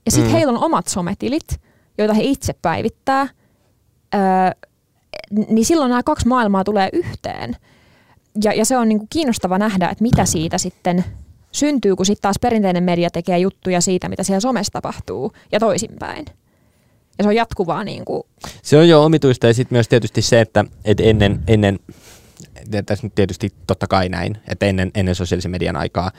[0.07, 0.35] Ja sitten Mm.
[0.35, 1.47] heillä on omat sometilit,
[1.97, 3.27] joita he itse päivittää.
[4.15, 4.21] Öö,
[5.49, 7.55] niin silloin nämä kaksi maailmaa tulee yhteen.
[8.43, 11.05] Ja, ja se on niin kuin kiinnostava nähdä, että mitä siitä sitten
[11.51, 16.25] syntyy, kun sitten taas perinteinen media tekee juttuja siitä, mitä siellä somessa tapahtuu, ja toisinpäin.
[17.17, 18.23] Ja se on jatkuvaa niin kuin,
[18.61, 21.79] Se on jo omituista ja sitten myös tietysti se, että et ennen, ennen
[22.85, 26.11] tässä nyt tietysti totta kai näin, että ennen, ennen sosiaalisen median aikaa,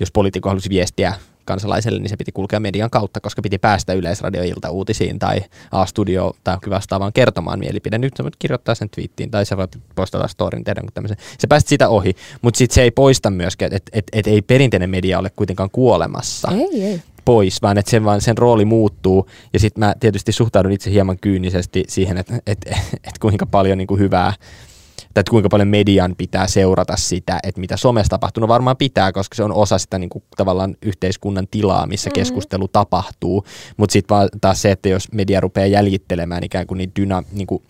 [0.00, 1.14] jos poliitikko halusi viestiä
[1.48, 5.40] kansalaiselle, niin se piti kulkea median kautta, koska piti päästä yleisradioilta uutisiin tai
[5.72, 7.98] A-studio tai vastaavaan kertomaan mielipide.
[7.98, 11.16] Nyt sä voit kirjoittaa sen twiittiin tai sä voit postata storin tehdä tämmöisen.
[11.38, 14.90] Se päästä sitä ohi, mutta sitten se ei poista myöskään, että et, et ei perinteinen
[14.90, 16.48] media ole kuitenkaan kuolemassa.
[16.52, 19.28] Ei, ei pois, vaan että sen, vaan sen rooli muuttuu.
[19.52, 23.78] Ja sitten mä tietysti suhtaudun itse hieman kyynisesti siihen, että et, et, et kuinka paljon
[23.78, 24.32] niin kuin hyvää
[25.14, 28.40] tai että kuinka paljon median pitää seurata sitä, että mitä somessa tapahtuu.
[28.40, 32.14] No varmaan pitää, koska se on osa sitä niin kuin, tavallaan yhteiskunnan tilaa, missä mm-hmm.
[32.14, 33.44] keskustelu tapahtuu.
[33.76, 37.46] Mutta sitten vaan taas se, että jos media rupeaa jäljittelemään ikään kuin niitä dyna, niin
[37.46, 37.62] kuin,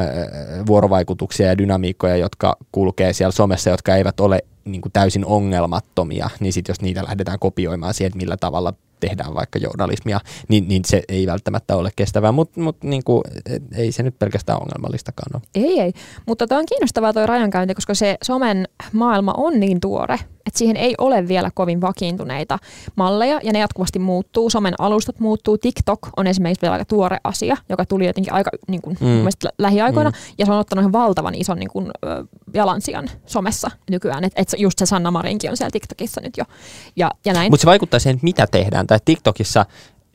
[0.00, 6.30] äh, vuorovaikutuksia ja dynamiikkoja, jotka kulkee siellä somessa, jotka eivät ole niin kuin täysin ongelmattomia,
[6.40, 10.84] niin sitten jos niitä lähdetään kopioimaan siihen, että millä tavalla tehdään vaikka journalismia, niin, niin
[10.84, 13.02] se ei välttämättä ole kestävää, mutta mut, niin
[13.76, 15.42] ei se nyt pelkästään ongelmallistakaan ole.
[15.54, 15.92] Ei, ei.
[16.26, 20.76] Mutta tämä on kiinnostavaa tuo rajankäynti, koska se somen maailma on niin tuore, että siihen
[20.76, 22.58] ei ole vielä kovin vakiintuneita
[22.96, 24.50] malleja, ja ne jatkuvasti muuttuu.
[24.50, 25.58] Somen alustat muuttuu.
[25.58, 29.50] TikTok on esimerkiksi vielä aika tuore asia, joka tuli jotenkin aika niin kuin, mm.
[29.58, 30.16] lähiaikoina, mm.
[30.38, 31.90] ja se on ottanut ihan valtavan ison niin kuin,
[32.54, 34.24] jalansijan somessa nykyään.
[34.24, 36.44] Että et just se Sanna Marinkin on siellä TikTokissa nyt jo.
[36.96, 37.52] Ja, ja näin.
[37.52, 38.86] Mutta se vaikuttaa siihen, mitä tehdään.
[38.86, 39.66] Tai TikTokissa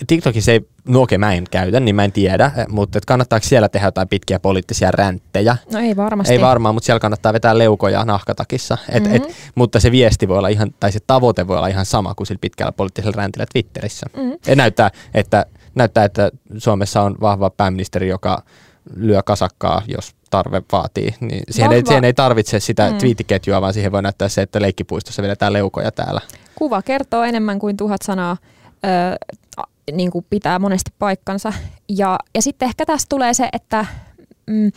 [0.07, 3.69] TikTokissa ei, no okei mä en käytä, niin mä en tiedä, mutta et kannattaako siellä
[3.69, 5.57] tehdä jotain pitkiä poliittisia ränttejä?
[5.73, 6.33] No ei varmasti.
[6.33, 8.77] Ei varmaan, mutta siellä kannattaa vetää leukoja nahkatakissa.
[8.89, 9.15] Et, mm-hmm.
[9.15, 9.23] et,
[9.55, 12.39] mutta se viesti voi olla ihan, tai se tavoite voi olla ihan sama kuin sillä
[12.41, 14.05] pitkällä poliittisella räntillä Twitterissä.
[14.17, 14.37] Mm-hmm.
[14.47, 18.43] Et näyttää, että, näyttää, että Suomessa on vahva pääministeri, joka
[18.95, 21.15] lyö kasakkaa, jos tarve vaatii.
[21.19, 22.97] Niin siihen, ei, siihen ei tarvitse sitä mm.
[22.97, 26.21] twiittiketjua, vaan siihen voi näyttää se, että leikkipuistossa vedetään leukoja täällä.
[26.55, 28.37] Kuva kertoo enemmän kuin tuhat sanaa.
[28.85, 29.15] Öö,
[29.91, 31.54] niin kuin pitää monesti paikkansa.
[31.89, 33.86] Ja, ja sitten ehkä tässä tulee se, että
[34.47, 34.71] mm,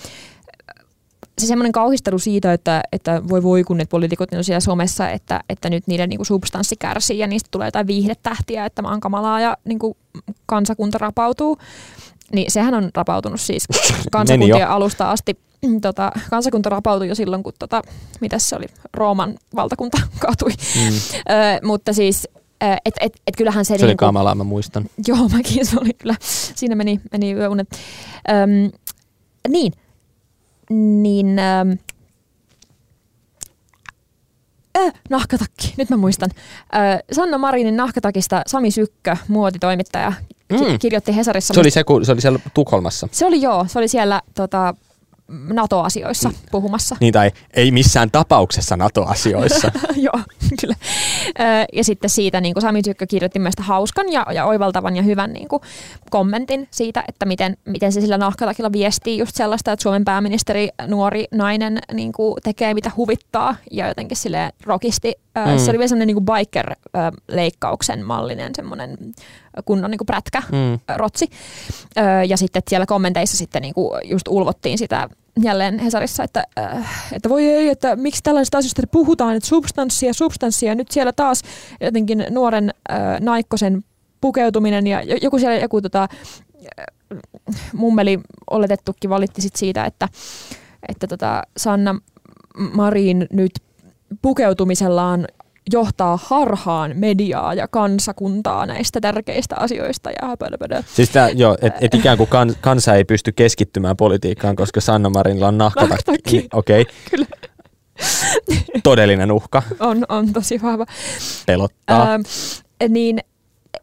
[1.39, 5.41] se semmoinen kauhistelu siitä, että, että voi voi kun ne poliitikot on siellä somessa, että,
[5.49, 9.41] että nyt niiden niin kuin substanssi kärsii ja niistä tulee jotain viihdetähtiä, että maan kamalaa
[9.41, 9.97] ja niin kuin
[10.47, 11.59] kansakunta rapautuu.
[12.33, 13.65] Niin sehän on rapautunut siis
[14.13, 15.39] kansakuntien alusta asti.
[15.83, 17.83] Tota, kansakunta rapautui jo silloin, kun tota,
[18.21, 20.51] mitäs se oli, Rooman valtakunta kaatui.
[20.51, 20.95] Mm.
[21.17, 22.29] Ö, mutta siis
[22.85, 23.69] et, et, et kyllähän se...
[23.69, 24.85] Se niin oli kamalaa, mä muistan.
[25.09, 26.15] Joo, mäkin se oli kyllä.
[26.55, 27.69] Siinä meni, meni yöunet.
[28.31, 28.73] Öm,
[29.49, 29.73] niin.
[31.03, 31.39] Niin...
[31.39, 31.79] Öm,
[34.79, 36.31] Äh, nahkatakki, nyt mä muistan.
[36.75, 40.13] Äh, Sanna Marinin nahkatakista Sami Sykkö, muotitoimittaja,
[40.53, 40.79] mm.
[40.79, 41.55] kirjoitti Hesarissa.
[41.55, 43.09] Se oli, se, kun, se oli siellä Tukholmassa.
[43.13, 44.75] Se oli joo, se oli siellä tota,
[45.29, 46.35] NATO-asioissa mm.
[46.51, 46.97] puhumassa.
[47.01, 49.73] Niin tai ei missään tapauksessa NATO-asioissa.
[49.97, 50.21] Joo,
[50.61, 50.75] kyllä.
[51.73, 55.33] Ja sitten siitä niin kuin Sami Tykkö kirjoitti myös hauskan ja, ja oivaltavan ja hyvän
[55.33, 55.63] niin kuin,
[56.11, 61.25] kommentin siitä, että miten, miten se sillä nahkatakilla viestii just sellaista, että Suomen pääministeri, nuori
[61.31, 65.15] nainen niin kuin, tekee mitä huvittaa ja jotenkin sille rokisti.
[65.35, 65.59] Mm.
[65.59, 68.99] Se oli vielä semmoinen niin biker-leikkauksen mallinen semmoinen
[69.65, 70.79] kunnon niin kuin prätkä, mm.
[70.97, 71.31] rotsi.
[72.29, 75.09] Ja sitten siellä kommenteissa sitten niin kuin just ulvottiin sitä
[75.43, 76.47] jälleen Hesarissa, että,
[77.13, 80.75] että voi ei, että miksi tällaisista asioista puhutaan, että substanssia, substanssia.
[80.75, 81.43] Nyt siellä taas
[81.81, 83.85] jotenkin nuoren äh, naikkosen
[84.21, 86.09] pukeutuminen ja joku siellä joku tota,
[87.73, 90.09] mummeli oletettukin valitti sit siitä, että,
[90.89, 91.99] että tota Sanna
[92.73, 93.53] Marin nyt
[94.23, 95.27] pukeutumisellaan
[95.73, 100.11] johtaa harhaan mediaa ja kansakuntaa näistä tärkeistä asioista.
[100.11, 104.81] Ja Siis tää, joo, että et ikään kuin kan, kansa ei pysty keskittymään politiikkaan, koska
[104.81, 106.21] Sanna Marinilla on nahkatakki.
[106.33, 106.83] Niin, Okei.
[106.83, 106.95] Okay.
[107.11, 107.27] Kyllä.
[108.83, 109.63] Todellinen uhka.
[109.81, 110.87] On, on tosi vahva.
[111.47, 112.13] Pelottaa.
[112.13, 112.23] Ähm,
[112.89, 113.21] niin,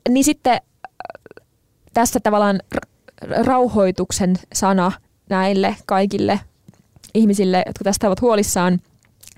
[0.10, 0.62] niin sitten
[1.94, 2.60] tässä tavallaan
[3.46, 4.92] rauhoituksen sana
[5.30, 6.40] näille kaikille
[7.14, 8.80] ihmisille, jotka tästä ovat huolissaan,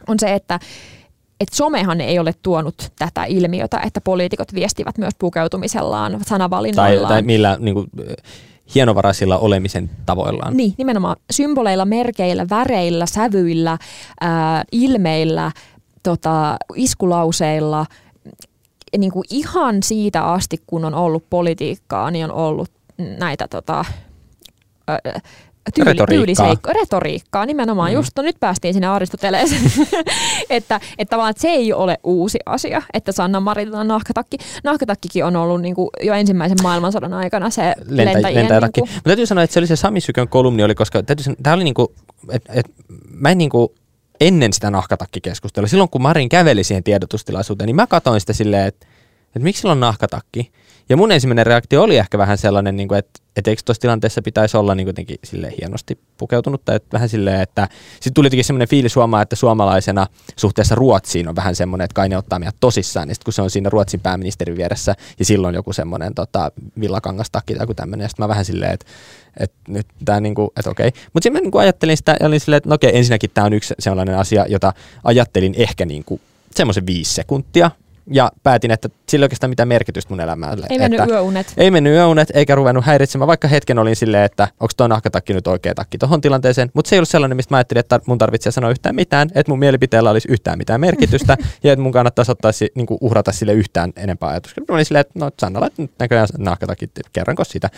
[0.08, 0.60] on se, että
[1.43, 7.08] että somehan ei ole tuonut tätä ilmiötä, että poliitikot viestivät myös pukeutumisellaan, sanavalinnoillaan.
[7.08, 7.88] Tai, tai millä niin kuin,
[8.75, 10.58] hienovaraisilla olemisen tavoillaan.
[10.58, 13.77] Niin, nimenomaan symboleilla, merkeillä, väreillä, sävyillä,
[14.21, 15.51] ää, ilmeillä,
[16.03, 17.86] tota, iskulauseilla.
[18.97, 23.86] Niin kuin ihan siitä asti, kun on ollut politiikkaa, niin on ollut näitä tota,
[25.76, 26.17] tyyli, retoriikkaa.
[26.17, 27.91] Tyyliseikko, retoriikkaa nimenomaan.
[27.91, 27.95] Mm.
[27.95, 29.62] Just no, nyt päästiin sinne Aristoteleeseen,
[30.49, 34.38] että, että tavallaan että se ei ole uusi asia, että Sanna Marinilla nahkatakki.
[34.63, 38.39] Nahkatakkikin on ollut niin kuin, jo ensimmäisen maailmansodan aikana se Lentä, lentäjien...
[38.39, 38.82] Lentäjätakki.
[38.82, 38.95] Niin kuin...
[38.95, 41.63] Mutta täytyy sanoa, että se oli se Sami Sykön kolumni, oli, koska täytyy, tämä oli
[41.63, 41.88] niin kuin,
[42.30, 42.65] et, et,
[43.12, 43.69] mä en niin kuin,
[44.21, 48.88] ennen sitä nahkatakkikeskustelua, silloin kun Marin käveli siihen tiedotustilaisuuteen, niin mä katsoin sitä silleen, että
[49.36, 50.52] että miksi sillä on nahkatakki.
[50.89, 54.22] Ja mun ensimmäinen reaktio oli ehkä vähän sellainen, niin kuin, että, että eikö tuossa tilanteessa
[54.22, 56.65] pitäisi olla niin jotenkin sille hienosti pukeutunut.
[56.65, 61.28] Tai että vähän silleen, että sitten tuli jotenkin semmoinen fiilis huomaa, että suomalaisena suhteessa Ruotsiin
[61.28, 63.10] on vähän semmoinen, että kai ne ottaa meidät tosissaan.
[63.10, 67.54] Ja sitten kun se on siinä Ruotsin pääministerin vieressä ja silloin joku semmoinen tota, villakangastakki
[67.54, 68.06] tai joku tämmöinen.
[68.06, 68.86] Ja sitten mä vähän silleen, että,
[69.39, 70.91] että nyt tämä niin kuin, että okei.
[71.13, 73.46] Mutta sitten mä niin kuin ajattelin sitä ja olin silleen, että no okei, ensinnäkin tämä
[73.46, 76.22] on yksi sellainen asia, jota ajattelin ehkä niin kuin
[76.56, 77.72] semmoisen viisi sekuntia,
[78.11, 80.59] ja päätin, että sillä ei oikeastaan mitään merkitystä mun elämään.
[80.69, 81.53] Ei mennyt että yöunet.
[81.57, 85.47] Ei mennyt yöunet, eikä ruvennut häiritsemään, vaikka hetken olin silleen, että onko tuo nahkatakki nyt
[85.47, 86.71] oikea takki tuohon tilanteeseen.
[86.73, 89.51] Mutta se ei ollut sellainen, mistä mä ajattelin, että mun tarvitsee sanoa yhtään mitään, että
[89.51, 93.53] mun mielipiteellä olisi yhtään mitään merkitystä ja että mun kannattaisi ottaa, niin kuin uhrata sille
[93.53, 94.61] yhtään enempää ajatusta.
[94.61, 97.69] Mä olin silleen, että no Sannalla nyt näköjään nahkatakki, kerranko sitä.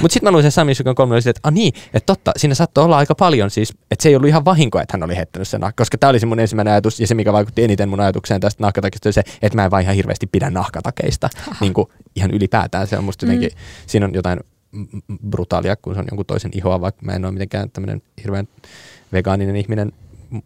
[0.00, 2.54] Mutta sitten mä luin sen Sami Sykön kolme, silleen, että ah niin, että totta, siinä
[2.54, 5.48] saattoi olla aika paljon siis, että se ei ollut ihan vahinko, että hän oli heittänyt
[5.48, 8.40] sen, koska tämä oli se mun ensimmäinen ajatus ja se, mikä vaikutti eniten mun ajatukseen
[8.40, 11.28] tästä nahkatakista, se, että mä en vaan ihan hirveästi pidä nahkatakeista
[11.60, 12.86] niin kuin ihan ylipäätään.
[12.86, 13.58] Se on musta jotenkin, mm.
[13.86, 14.40] siinä on jotain
[15.30, 18.48] brutaalia, kun se on jonkun toisen ihoa, vaikka mä en ole mitenkään tämmöinen hirveän
[19.12, 19.92] vegaaninen ihminen,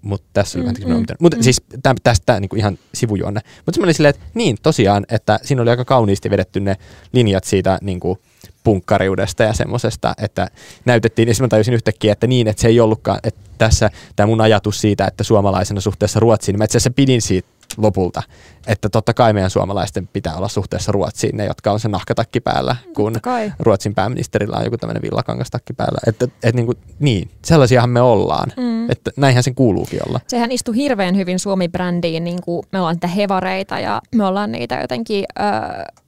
[0.02, 1.42] mutta tässä oli mm, mm, Mutta mm.
[1.42, 3.40] siis täm, tästä niin kuin ihan sivujuonne.
[3.66, 6.76] Mutta se oli silleen, että niin tosiaan, että siinä oli aika kauniisti vedetty ne
[7.12, 8.18] linjat siitä niin kuin
[8.64, 10.48] punkkariudesta ja semmoisesta, että
[10.84, 14.40] näytettiin, ja mä tajusin yhtäkkiä, että niin, että se ei ollutkaan, että tässä tämä mun
[14.40, 18.22] ajatus siitä, että suomalaisena suhteessa Ruotsiin, niin mä itse asiassa pidin siitä lopulta,
[18.66, 22.76] että totta kai meidän suomalaisten pitää olla suhteessa Ruotsiin, ne jotka on se nahkatakki päällä,
[22.96, 23.16] kun
[23.58, 25.98] Ruotsin pääministerillä on joku tämmöinen villakangastakki päällä.
[26.06, 28.90] Että, et niin, kuin, niin, sellaisiahan me ollaan, mm.
[28.90, 30.20] että näinhän sen kuuluukin olla.
[30.28, 34.80] Sehän istuu hirveän hyvin Suomi-brändiin, niin kuin me ollaan niitä hevareita ja me ollaan niitä
[34.80, 35.24] jotenkin...
[35.40, 35.46] Öö,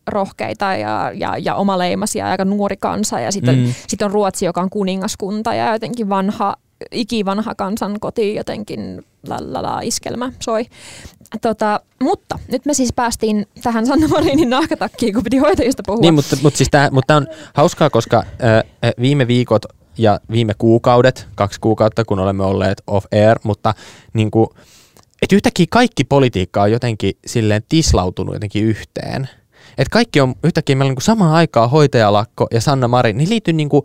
[0.06, 3.20] rohkeita ja, ja, ja omaleimaisia ja aika nuori kansa.
[3.20, 3.74] Ja sitten mm.
[3.86, 6.56] sit on Ruotsi, joka on kuningaskunta ja jotenkin vanha,
[6.92, 10.66] ikivanha kansan koti jotenkin lalala iskelmä soi.
[11.40, 16.00] Tota, mutta nyt me siis päästiin tähän Sanna Marinin nahkatakkiin, kun piti hoitajista puhua.
[16.00, 19.62] Niin, mutta, mutta, siis tämä, mutta on hauskaa, koska äh, viime viikot
[19.98, 23.74] ja viime kuukaudet, kaksi kuukautta, kun olemme olleet off-air, mutta
[24.12, 24.46] niin kuin,
[25.22, 29.28] et yhtäkkiä kaikki politiikka on jotenkin silleen tislautunut jotenkin yhteen.
[29.78, 33.54] Et kaikki on yhtäkkiä meillä on niin samaan aikaan hoitajalakko ja Sanna Marin, niin liittyy
[33.54, 33.84] niin kuin,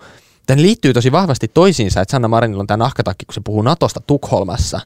[0.49, 4.01] Tämä liittyy tosi vahvasti toisiinsa, että Sanna Marinilla on tämä nahkatakki, kun se puhuu Natosta
[4.07, 4.79] Tukholmassa.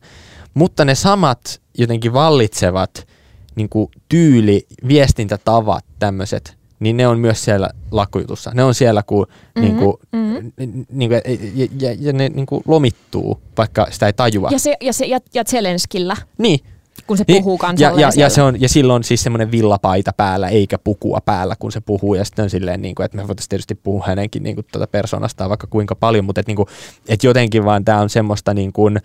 [0.54, 3.08] Mutta ne samat jotenkin vallitsevat
[3.56, 8.52] niin kuin tyyli, viestintätavat, tämmöiset, niin ne on myös siellä lakkojutussa.
[8.54, 10.86] Ne on siellä, kun mm-hmm, niin kuin, mm-hmm.
[10.90, 11.22] niin kuin,
[11.56, 14.50] ja, ja, ja ne niin kuin lomittuu, vaikka sitä ei tajua.
[14.52, 16.18] Ja, se, ja, se, ja, ja Zelenskillä.
[16.38, 16.60] Niin,
[17.08, 18.02] kun se niin, puhuu kansalle.
[18.02, 21.72] Ja, ja, ja, se on, ja silloin siis semmoinen villapaita päällä, eikä pukua päällä, kun
[21.72, 22.16] se puhuu.
[22.16, 24.88] Ja sitten on silleen, niin kuin, että me voitaisiin tietysti puhua hänenkin niin kuin, tuota
[24.88, 26.68] persoonastaan vaikka kuinka paljon, mutta että, niin kuin,
[27.08, 29.00] että jotenkin vaan tämä on semmoista niin kuin,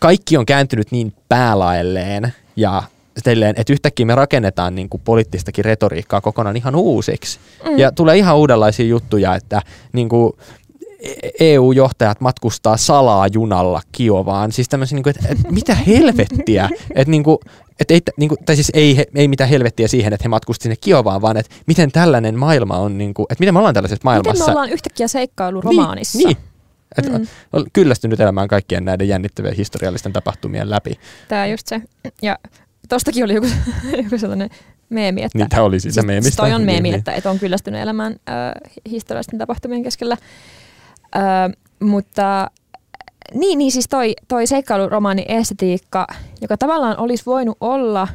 [0.00, 2.82] kaikki on kääntynyt niin päälaelleen ja
[3.24, 7.38] Silleen, että yhtäkkiä me rakennetaan niin kuin poliittistakin retoriikkaa kokonaan ihan uusiksi.
[7.64, 7.78] Mm.
[7.78, 10.32] Ja tulee ihan uudenlaisia juttuja, että niin kuin,
[11.40, 14.52] EU-johtajat matkustaa salaa junalla Kiovaan.
[14.52, 16.68] Siis tämmöisiä, niin kuin, että, että mitä helvettiä?
[16.94, 17.38] Että niin kuin,
[17.80, 20.76] että ei, niin kuin, tai siis ei, ei mitään helvettiä siihen, että he matkustivat sinne
[20.80, 24.32] Kiovaan, vaan että miten tällainen maailma on, niin kuin, että miten me ollaan tällaisessa maailmassa.
[24.32, 26.18] Miten me ollaan yhtäkkiä seikkailuromaanissa.
[26.18, 26.49] Niin, niin.
[26.98, 27.26] Et mm.
[27.52, 30.98] on kyllästynyt elämään kaikkien näiden jännittävien historiallisten tapahtumien läpi.
[31.28, 31.82] Tämä just se.
[32.22, 32.38] Ja
[32.88, 33.46] tostakin oli joku,
[34.04, 34.50] joku sellainen
[34.88, 35.38] meemi, että...
[35.38, 36.42] Niitä oli siis meemistä.
[36.42, 40.16] Toi on meemi, niin, että, että on kyllästynyt elämään äh, historiallisten tapahtumien keskellä.
[41.16, 41.20] Ö,
[41.80, 42.50] mutta
[43.34, 46.06] niin, niin siis toi, toi seikkailuromaani estetiikka,
[46.40, 48.08] joka tavallaan olisi voinut olla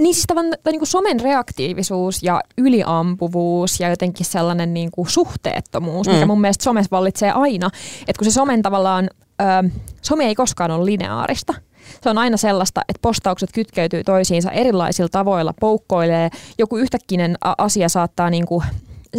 [0.00, 6.06] niin siis tavallaan niin kuin somen reaktiivisuus ja yliampuvuus ja jotenkin sellainen niin kuin suhteettomuus,
[6.06, 6.12] mm.
[6.12, 7.70] mikä mun mielestä somessa vallitsee aina.
[8.00, 9.10] Että kun se somen tavallaan,
[9.40, 9.70] ö,
[10.02, 11.54] some ei koskaan ole lineaarista.
[12.02, 16.30] Se on aina sellaista, että postaukset kytkeytyy toisiinsa erilaisilla tavoilla, poukkoilee.
[16.58, 18.64] Joku yhtäkkinen asia saattaa, niin kuin,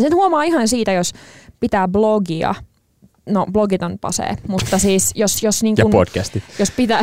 [0.02, 1.14] sen huomaa ihan siitä, jos
[1.60, 2.56] pitää blogia–
[3.30, 5.92] no blogit on pasee, mutta siis jos, jos, niin kun,
[6.60, 7.02] jos, pitää,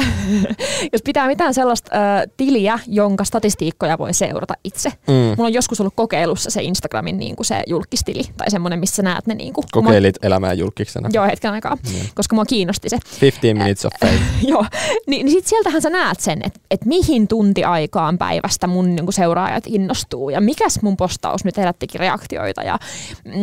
[0.93, 4.89] jos pitää mitään sellaista ö, tiliä, jonka statistiikkoja voi seurata itse.
[5.07, 5.15] Mm.
[5.15, 9.27] Mulla on joskus ollut kokeilussa se Instagramin niin kuin se julkistili tai semmoinen, missä näet
[9.27, 9.35] ne.
[9.35, 11.09] Niin kuin, Kokeilit mä, elämää julkiksena.
[11.13, 11.93] Joo, hetken aikaa, mm.
[12.15, 12.99] koska mua kiinnosti se.
[13.21, 14.21] 15 minutes of fame.
[14.53, 14.67] joo,
[15.07, 19.15] niin, niin sit sieltähän sä näet sen, että et mihin tuntiaikaan päivästä mun niin kuin
[19.15, 22.79] seuraajat innostuu ja mikäs mun postaus nyt herättikin reaktioita ja,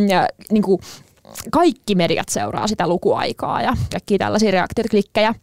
[0.10, 0.80] ja niin kuin,
[1.52, 5.36] kaikki mediat seuraa sitä lukuaikaa ja kaikki tällaisia reaktioita, klikkejä,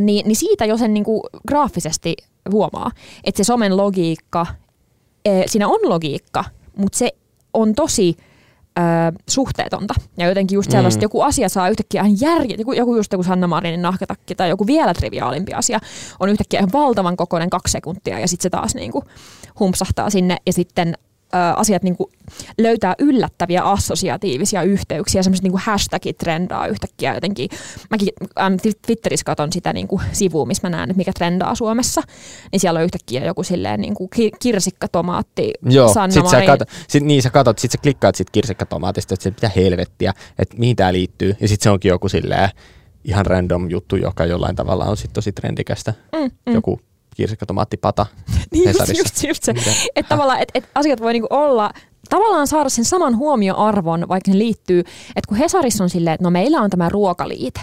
[0.00, 2.16] niin, niin siitä jo sen niin kuin graafisesti
[2.52, 2.90] huomaa,
[3.24, 4.46] että se somen logiikka,
[5.46, 6.44] siinä on logiikka,
[6.76, 7.10] mutta se
[7.54, 8.16] on tosi
[9.28, 9.94] suhteetonta.
[10.16, 11.02] Ja jotenkin just sellaista, mm.
[11.02, 14.66] joku asia saa yhtäkkiä ihan järjet, joku, joku just joku Sanna Marinin nahkatakki tai joku
[14.66, 15.78] vielä triviaalimpi asia
[16.20, 19.04] on yhtäkkiä ihan valtavan kokoinen kaksi sekuntia ja sitten se taas niinku
[19.60, 20.94] humpsahtaa sinne ja sitten
[21.56, 22.10] asiat niin kuin
[22.58, 27.48] löytää yllättäviä assosiatiivisia yhteyksiä, semmoiset niin hashtagit trendaa yhtäkkiä jotenkin.
[27.90, 28.08] Mäkin
[28.86, 32.02] Twitterissä katson sitä niin kuin sivua, missä mä näen, että mikä trendaa Suomessa,
[32.52, 36.68] niin siellä on yhtäkkiä joku silleen niin kuin kirsikka, tomaatti, Joo, Sanna sit sä katot,
[36.88, 40.76] sit, niin sä katot, sit sä klikkaat sit kirsikkatomaatista, että se mitä helvettiä, että mihin
[40.76, 42.50] tää liittyy, ja sitten se onkin joku silleen
[43.04, 45.94] ihan random juttu, joka jollain tavalla on sitten tosi trendikästä.
[46.12, 46.54] Mm, mm.
[46.54, 46.80] Joku
[47.16, 48.06] kirsikkatomaattipata.
[48.52, 49.54] niin just, just, just se.
[49.96, 51.70] Että tavallaan, et, et asiat voi niinku olla
[52.10, 56.30] tavallaan saada sen saman huomioarvon, vaikka ne liittyy, että kun Hesarissa on silleen, että no
[56.30, 57.60] meillä on tämä ruokaliite,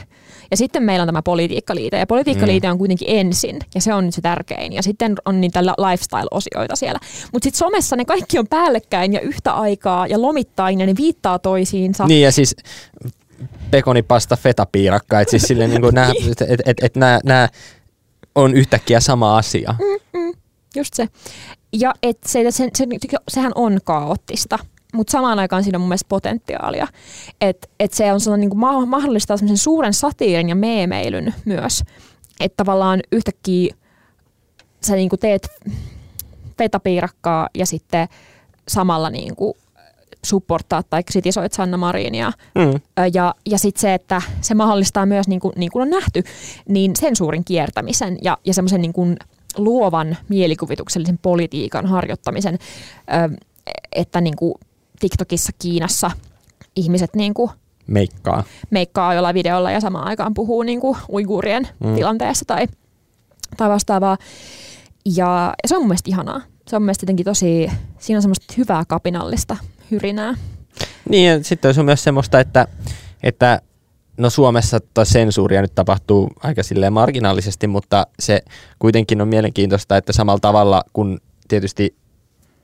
[0.52, 2.72] ja sitten meillä on tämä politiikkaliite, ja politiikkaliite mm.
[2.72, 7.00] on kuitenkin ensin, ja se on nyt se tärkein, ja sitten on niitä lifestyle-osioita siellä.
[7.34, 11.40] Mutta sitten somessa ne kaikki on päällekkäin ja yhtä aikaa, ja lomittain, ja ne viittaa
[11.40, 12.06] toisiinsa.
[12.06, 12.56] Niin, ja siis
[13.72, 17.50] pekonipasta fetapiirakka, että siis silleen niin nämä, et, et, et, et nämä
[18.38, 19.76] on yhtäkkiä sama asia.
[19.80, 20.34] Mm, mm,
[20.76, 21.08] just se.
[21.74, 22.86] Ja et se, se, se,
[23.28, 24.60] sehän on kaoottista,
[24.94, 26.88] mutta samaan aikaan siinä on mun mielestä potentiaalia.
[27.42, 31.84] Että et se on sellainen, niin kuin mahdollistaa sellaisen suuren satiirin ja meemeilyn myös.
[32.40, 33.76] Että tavallaan yhtäkkiä
[34.82, 35.48] sä niin kuin teet
[36.58, 38.08] fetapiirakkaa ja sitten
[38.68, 39.54] samalla niin kuin
[40.28, 42.32] supporttaa tai kritisoit Sanna Marinia.
[42.56, 42.82] Mm.
[43.14, 46.24] Ja, ja sitten se, että se mahdollistaa myös, niin kuin, niin kuin on nähty,
[46.68, 49.18] niin sensuurin kiertämisen ja, ja semmoisen niin kuin
[49.58, 52.58] luovan mielikuvituksellisen politiikan harjoittamisen,
[53.96, 54.54] että niin kuin
[55.00, 56.12] TikTokissa Kiinassa
[56.76, 57.52] ihmiset niin kuin
[57.88, 58.44] meikkaa.
[58.70, 61.96] meikkaa jollain videolla ja samaan aikaan puhuu niin kuin uiguurien mm.
[61.96, 62.68] tilanteessa tai,
[63.58, 64.18] tai vastaavaa.
[65.06, 66.42] Ja, ja se on mun mielestä ihanaa.
[66.68, 69.58] Se on mun mielestä jotenkin tosi, siinä on semmoista hyvää kapinallista
[69.92, 70.34] hyrinää.
[71.10, 72.68] Niin ja sitten on myös semmoista, että,
[73.24, 73.62] että
[74.18, 78.42] no Suomessa sensuuria nyt tapahtuu aika silleen marginaalisesti, mutta se
[78.80, 81.96] kuitenkin on mielenkiintoista, että samalla tavalla kun tietysti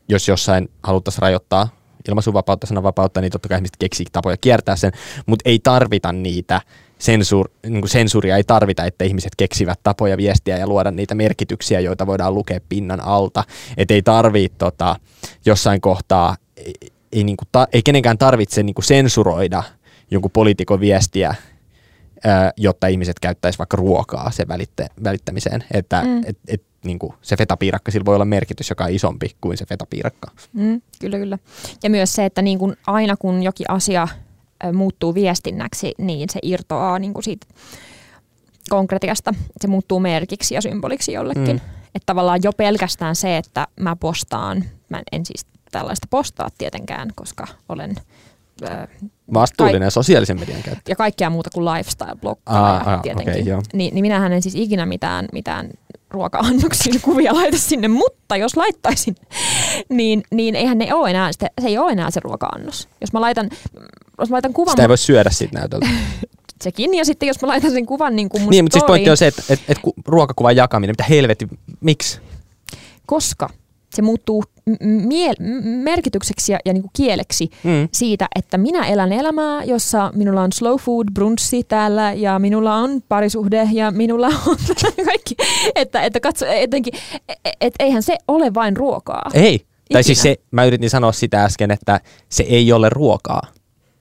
[0.09, 1.69] jos jossain haluttaisiin rajoittaa
[2.07, 4.91] ilmaisuvapautta, sananvapautta, niin totta kai ihmiset keksii tapoja kiertää sen,
[5.25, 6.61] mutta ei tarvita niitä
[6.99, 12.07] sensuur, niin sensuuria ei tarvita, että ihmiset keksivät tapoja viestiä ja luoda niitä merkityksiä, joita
[12.07, 13.43] voidaan lukea pinnan alta.
[13.77, 14.95] Että ei tarvitse tota,
[15.45, 16.35] jossain kohtaa
[17.13, 19.63] ei, niin kuin ta, ei kenenkään tarvitse niin kuin sensuroida
[20.11, 21.35] jonkun poliitikon viestiä,
[22.23, 25.63] ää, jotta ihmiset käyttäisi vaikka ruokaa sen välitte, välittämiseen.
[25.73, 26.21] Että mm.
[26.25, 29.65] et, et, niin kuin se fetapiirakka, sillä voi olla merkitys, joka on isompi kuin se
[29.65, 30.31] fetapiirakka.
[30.53, 31.37] Mm, kyllä, kyllä.
[31.83, 34.07] Ja myös se, että niin kuin aina kun jokin asia
[34.73, 37.47] muuttuu viestinnäksi, niin se irtoaa niin kuin siitä
[38.69, 39.33] konkretiasta.
[39.61, 41.55] Se muuttuu merkiksi ja symboliksi jollekin.
[41.55, 41.83] Mm.
[41.95, 47.47] Että tavallaan jo pelkästään se, että mä postaan, mä en siis tällaista postaa tietenkään, koska
[47.69, 47.95] olen
[49.33, 50.91] Vastuullinen kaik- sosiaalisen median käyttäjä.
[50.91, 53.53] Ja kaikkea muuta kuin lifestyle-blokkaaja tietenkin.
[53.53, 55.69] Okay, niin, niin minähän en siis ikinä mitään, mitään
[56.09, 59.15] ruoka-annoksia kuvia laita sinne, mutta jos laittaisin,
[59.89, 62.87] niin, niin eihän ne ole enää, se ei ole enää se ruoka-annos.
[63.01, 63.49] Jos mä laitan,
[64.19, 64.71] jos mä laitan kuvan...
[64.71, 65.87] Sitä ei voi syödä siitä näytöltä.
[66.63, 69.17] Sekin, ja sitten jos mä laitan sen kuvan niin kuin Niin, mutta siis pointti on
[69.17, 71.47] se, että, että, että ruokakuvan jakaminen, mitä helvetti,
[71.81, 72.19] miksi?
[73.05, 73.49] Koska
[73.95, 74.43] se muuttuu
[74.83, 77.89] mie- merkitykseksi ja, ja niin kuin kieleksi mm.
[77.93, 83.01] siitä, että minä elän elämää, jossa minulla on slow food brunssi täällä ja minulla on
[83.09, 84.57] parisuhde ja minulla on
[85.05, 85.35] kaikki.
[85.75, 86.93] Että, että katso, etenkin,
[87.29, 89.29] et, et, eihän se ole vain ruokaa.
[89.33, 89.53] Ei.
[89.53, 89.65] Ikinä.
[89.93, 91.99] Tai siis se, mä yritin sanoa sitä äsken, että
[92.29, 93.41] se ei ole ruokaa.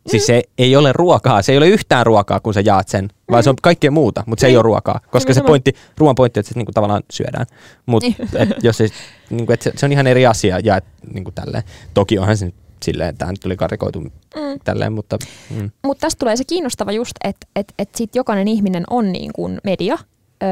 [0.07, 3.43] Siis se ei ole ruokaa, se ei ole yhtään ruokaa, kun sä jaat sen, vaan
[3.43, 4.59] se on kaikkea muuta, mutta se ei niin.
[4.59, 5.01] ole ruokaa.
[5.11, 7.47] Koska se pointti, ruoan pointti, että se niinku tavallaan syödään.
[7.87, 8.55] Mutta niin.
[8.63, 8.89] jos se,
[9.31, 11.63] niinku, se, se, on ihan eri asia ja et, niinku tälleen.
[11.95, 14.11] Toki onhan se nyt silleen, tämä nyt tuli karikoitu mm.
[14.65, 15.19] tälleen, mutta...
[15.51, 15.71] Mm.
[15.85, 19.61] Mutta tästä tulee se kiinnostava just, että et, et sit jokainen ihminen on niin kuin
[19.65, 19.99] media,
[20.43, 20.47] ö,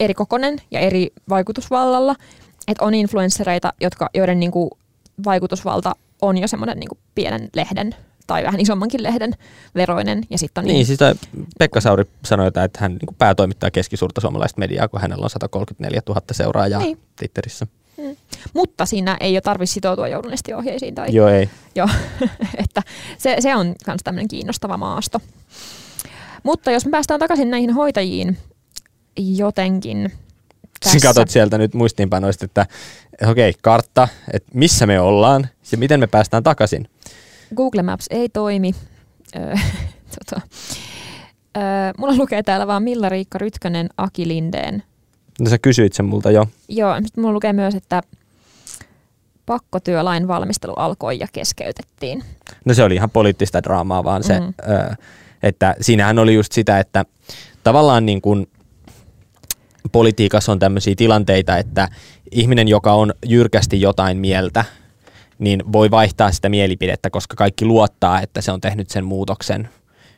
[0.00, 2.14] eri kokonen ja eri vaikutusvallalla.
[2.68, 4.70] Että on influenssereita, jotka, joiden niin kuin
[5.24, 7.94] vaikutusvalta on jo semmoinen niin pienen lehden
[8.28, 9.32] tai vähän isommankin lehden
[9.74, 10.22] veroinen.
[10.30, 10.98] Ja sit on niin, niin siis
[11.58, 16.20] Pekka Sauri sanoi, että hän niin päätoimittaa keskisuurta suomalaista mediaa, kun hänellä on 134 000
[16.32, 16.98] seuraajaa niin.
[17.16, 17.66] Twitterissä.
[17.98, 18.16] Mm.
[18.54, 20.94] Mutta siinä ei ole tarvitse sitoutua journalistiohjeisiin.
[20.94, 21.48] Tai, Joo, ei.
[21.74, 21.88] Jo,
[22.64, 22.82] että
[23.18, 25.20] se, se on myös tämmöinen kiinnostava maasto.
[26.42, 28.38] Mutta jos me päästään takaisin näihin hoitajiin
[29.16, 30.12] jotenkin
[30.80, 31.08] tässä.
[31.08, 32.66] Katsot sieltä nyt muistiinpanoista, että
[33.26, 36.88] okei, okay, kartta, että missä me ollaan ja miten me päästään takaisin.
[37.56, 38.74] Google Maps ei toimi.
[40.18, 40.40] tota,
[41.98, 44.82] mulla lukee täällä vaan Milla-Riikka Rytkönen, Aki Lindeen.
[45.40, 46.46] No sä kysyit sen multa jo.
[46.68, 48.02] Joo, sitten mulla lukee myös, että
[49.46, 52.24] pakkotyölain valmistelu alkoi ja keskeytettiin.
[52.64, 54.46] No se oli ihan poliittista draamaa vaan se, mm.
[54.46, 54.94] ö,
[55.42, 57.04] että siinähän oli just sitä, että
[57.64, 58.46] tavallaan niin kuin
[59.92, 61.88] politiikassa on tämmöisiä tilanteita, että
[62.30, 64.64] ihminen, joka on jyrkästi jotain mieltä,
[65.38, 69.68] niin voi vaihtaa sitä mielipidettä, koska kaikki luottaa, että se on tehnyt sen muutoksen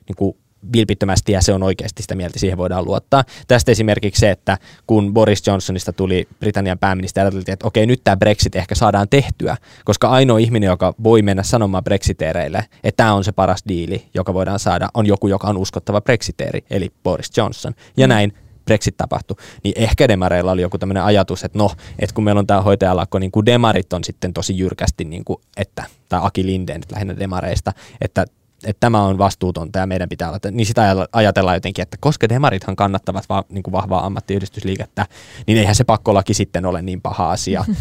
[0.08, 0.36] niin kuin
[0.72, 3.24] vilpittömästi ja se on oikeasti sitä mieltä, siihen voidaan luottaa.
[3.48, 8.16] Tästä esimerkiksi se, että kun Boris Johnsonista tuli Britannian pääministeri, ajateltiin, että okei, nyt tämä
[8.16, 13.24] Brexit ehkä saadaan tehtyä, koska ainoa ihminen, joka voi mennä sanomaan brexiteereille, että tämä on
[13.24, 17.74] se paras diili, joka voidaan saada, on joku, joka on uskottava brexiteeri, eli Boris Johnson.
[17.96, 18.08] Ja mm.
[18.08, 18.32] näin
[18.70, 22.46] Brexit tapahtui, niin ehkä demareilla oli joku tämmöinen ajatus, että no, että kun meillä on
[22.46, 26.80] tämä hoitajalakko, niin kuin demarit on sitten tosi jyrkästi, niin kuin, että, tai Aki Linden
[26.92, 28.24] lähinnä demareista, että
[28.64, 32.76] että tämä on vastuutonta ja meidän pitää olla, niin sitä ajatellaan jotenkin, että koska demarithan
[32.76, 35.06] kannattavat va, niin kuin vahvaa ammattiyhdistysliikettä,
[35.46, 37.64] niin eihän se pakkolaki sitten ole niin paha asia.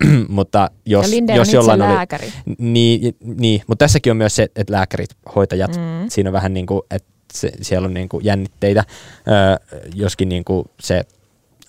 [0.28, 2.32] mutta jos, ja jos jollain oli, lääkäri.
[2.58, 6.08] Niin, niin, mutta tässäkin on myös se, että lääkärit, hoitajat, mm.
[6.08, 8.84] siinä on vähän niin kuin, että se, siellä on niin kuin jännitteitä,
[9.28, 11.04] ö, joskin niin kuin se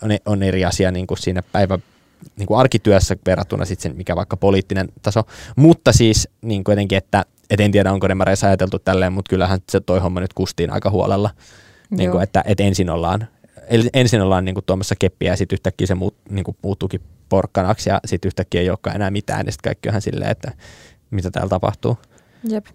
[0.01, 1.79] on, on eri asia niin kuin siinä päivä,
[2.35, 5.23] niin kuin arkityössä verrattuna sitten mikä vaikka poliittinen taso,
[5.55, 9.79] mutta siis niin kuitenkin, että et en tiedä onko demareissa ajateltu tälleen, mutta kyllähän se
[9.79, 11.29] toi homma nyt kustiin aika huolella,
[11.89, 13.27] niin kuin, että, että ensin ollaan,
[13.93, 17.89] ensin ollaan niin kuin tuomassa keppiä ja sitten yhtäkkiä se muut, niin kuin muuttuukin porkkanaksi
[17.89, 19.45] ja sitten yhtäkkiä ei olekaan enää mitään.
[19.45, 20.51] Ja sitten kaikki onhan silleen, että
[21.11, 21.97] mitä täällä tapahtuu.
[22.49, 22.65] Jep.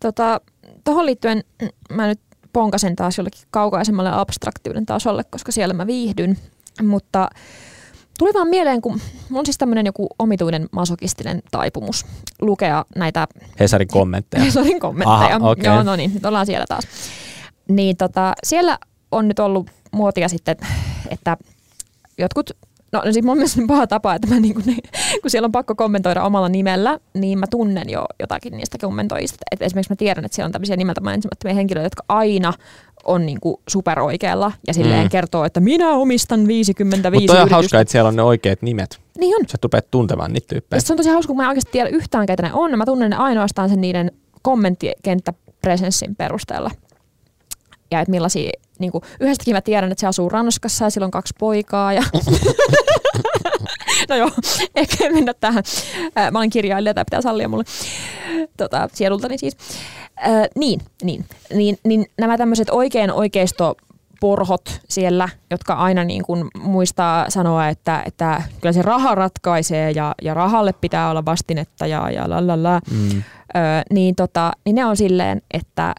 [0.00, 0.40] Tota,
[0.84, 1.44] tuohon liittyen
[1.92, 2.20] mä nyt
[2.52, 6.38] ponkasen taas jollekin kaukaisemmalle abstraktiuden tasolle, koska siellä mä viihdyn,
[6.82, 7.28] mutta
[8.18, 12.06] Tuli vaan mieleen, kun mulla on siis tämmöinen joku omituinen masokistinen taipumus
[12.40, 13.26] lukea näitä...
[13.60, 14.44] Hesarin kommentteja.
[14.44, 15.36] Hesarin kommentteja.
[15.36, 15.64] Aha, okay.
[15.64, 16.84] Joo, no niin, nyt ollaan siellä taas.
[17.68, 18.78] Niin tota, siellä
[19.10, 20.56] on nyt ollut muotia sitten,
[21.10, 21.36] että
[22.18, 22.50] jotkut
[22.94, 24.62] No, no siis mun mielestä on paha tapa, että mä niinku,
[25.22, 29.38] kun siellä on pakko kommentoida omalla nimellä, niin mä tunnen jo jotakin niistä kommentoijista.
[29.52, 32.52] Et esimerkiksi mä tiedän, että siellä on tämmöisiä nimeltä mainitsemattomia henkilöitä, jotka aina
[33.04, 35.10] on niinku superoikealla ja silleen mm.
[35.10, 39.00] kertoo, että minä omistan 55 Mutta on hauskaa, että siellä on ne oikeat nimet.
[39.18, 39.42] Niin on.
[39.48, 40.80] Sä rupeat tuntemaan niitä tyyppejä.
[40.80, 42.78] se on tosi hauska, kun mä en oikeasti tiedä yhtään, ketä ne on.
[42.78, 44.10] Mä tunnen ne ainoastaan sen niiden
[44.42, 46.70] kommenttikenttäpresenssin perusteella.
[47.90, 51.10] Ja että millaisia, niin kuin, yhdestäkin mä tiedän, että se asuu Ranskassa ja sillä on
[51.10, 51.92] kaksi poikaa.
[51.92, 52.02] Ja
[54.08, 54.30] no joo,
[54.76, 55.62] ehkä mennä tähän.
[56.30, 57.64] Mä olen kirjailija, tämä pitää sallia mulle
[58.56, 59.56] tota, sielultani siis.
[60.26, 61.24] Äh, niin, niin,
[61.54, 63.76] niin, niin nämä tämmöiset oikein oikeisto
[64.20, 70.14] porhot siellä, jotka aina niin kuin muistaa sanoa, että, että kyllä se raha ratkaisee ja,
[70.22, 73.22] ja rahalle pitää olla vastinetta ja, ja lalala, mm.
[73.56, 73.60] Ö,
[73.90, 75.94] niin, tota, niin ne on silleen, että,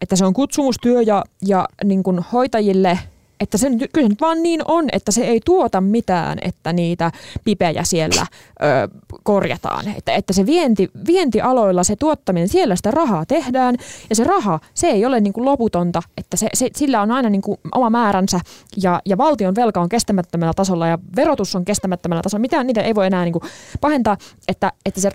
[0.00, 2.98] että se on kutsumustyö ja, ja niin kuin hoitajille–
[3.40, 7.12] että se, kyllä se nyt vaan niin on, että se ei tuota mitään, että niitä
[7.44, 8.26] pipejä siellä
[8.62, 8.88] ö,
[9.22, 9.88] korjataan.
[9.96, 13.76] Että, että se vienti, vientialoilla se tuottaminen, siellä sitä rahaa tehdään
[14.10, 17.30] ja se raha, se ei ole niin kuin loputonta, että se, se, sillä on aina
[17.30, 18.40] niin kuin oma määränsä
[18.82, 22.40] ja, ja valtion velka on kestämättömällä tasolla ja verotus on kestämättömällä tasolla.
[22.40, 23.44] Mitään niitä ei voi enää niin kuin
[23.80, 24.16] pahentaa,
[24.48, 25.10] että, että se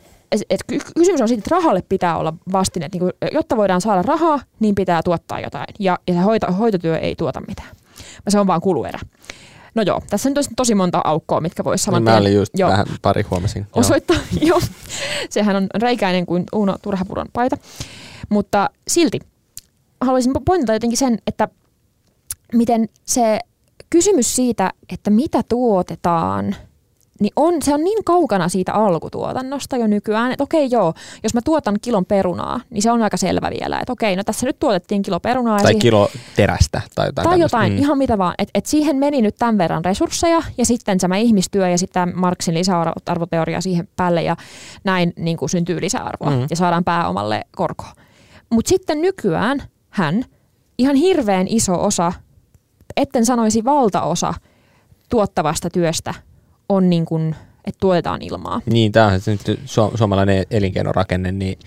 [0.50, 0.64] et
[0.96, 2.90] kysymys on siitä, että rahalle pitää olla vastine.
[2.92, 5.68] Niin kuin, jotta voidaan saada rahaa, niin pitää tuottaa jotain.
[5.80, 7.70] Ja, ja se hoito, hoitotyö ei tuota mitään
[8.28, 9.00] se on vaan kuluerä.
[9.76, 12.52] No joo, tässä nyt on tosi monta aukkoa, mitkä voisi saman niin Mä olin just
[12.58, 12.70] joo.
[12.70, 13.68] vähän pari huomasin.
[13.74, 14.48] Osoittaa, joo.
[14.50, 14.60] joo.
[15.30, 17.58] Sehän on reikäinen kuin Uno Turhapuron paita.
[18.30, 19.20] Mutta silti
[20.02, 21.48] haluaisin pointata jotenkin sen, että
[22.54, 23.40] miten se
[23.90, 26.56] kysymys siitä, että mitä tuotetaan–
[27.24, 30.94] niin on, se on niin kaukana siitä alkutuotannosta jo nykyään, että okei joo,
[31.24, 34.46] jos mä tuotan kilon perunaa, niin se on aika selvä vielä, että okei, no tässä
[34.46, 35.58] nyt tuotettiin kilo perunaa.
[35.58, 37.30] Tai siihen, kilo terästä tai jotain.
[37.30, 37.78] Tai jotain, mm.
[37.78, 41.70] ihan mitä vaan, että et siihen meni nyt tämän verran resursseja ja sitten tämä ihmistyö
[41.70, 44.36] ja sitten Marksin lisäarvoteoria siihen päälle ja
[44.84, 46.48] näin niin kuin syntyy lisäarvoa mm.
[46.50, 47.86] ja saadaan pääomalle korko.
[48.50, 50.26] Mutta sitten nykyään hän,
[50.78, 52.14] ihan hirveän iso osa,
[52.98, 54.34] etten sanoisi valtaosa
[55.10, 56.14] tuottavasta työstä
[56.76, 58.62] on niin kuin, että tuotetaan ilmaa.
[58.66, 61.60] Niin, tämä on nyt su- suomalainen elinkeinorakenne, niin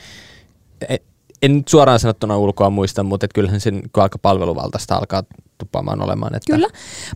[0.88, 0.96] e,
[1.42, 5.22] en nyt suoraan sanottuna ulkoa muista, mutta kyllähän sen kun aika palveluvaltaista alkaa
[5.58, 6.34] tuppaamaan olemaan.
[6.34, 6.52] Että...
[6.52, 6.68] Kyllä.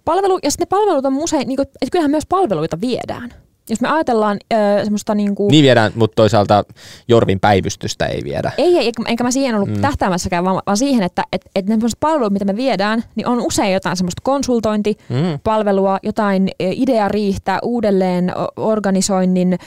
[0.05, 3.35] Palvelu, ja sitten ne palvelut on usein, niin kuin, että kyllähän myös palveluita viedään.
[3.71, 5.51] Jos me ajatellaan äh, semmoista niin kuin...
[5.51, 6.65] Niin viedään, mutta toisaalta
[7.09, 8.53] Jorvin päivystystä ei viedä.
[8.59, 9.81] Ei, ei enkä mä siihen ollut mm.
[9.81, 13.73] tähtäämässäkään, vaan, vaan siihen, että et, et ne palvelut, mitä me viedään, niin on usein
[13.73, 16.01] jotain semmoista konsultointipalvelua, mm.
[16.03, 19.59] jotain ideariihtä, uudelleen organisoinnin,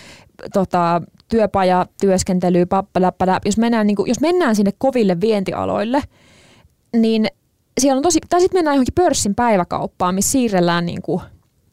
[0.53, 3.39] tota, työpaja, työskentely, pappaläppälä.
[3.45, 6.01] Jos mennään, niin kuin, jos mennään sinne koville vientialoille,
[6.97, 7.27] niin
[7.81, 11.21] siellä on tosi, tai sitten mennään johonkin pörssin päiväkauppaan, missä siirrellään niin kuin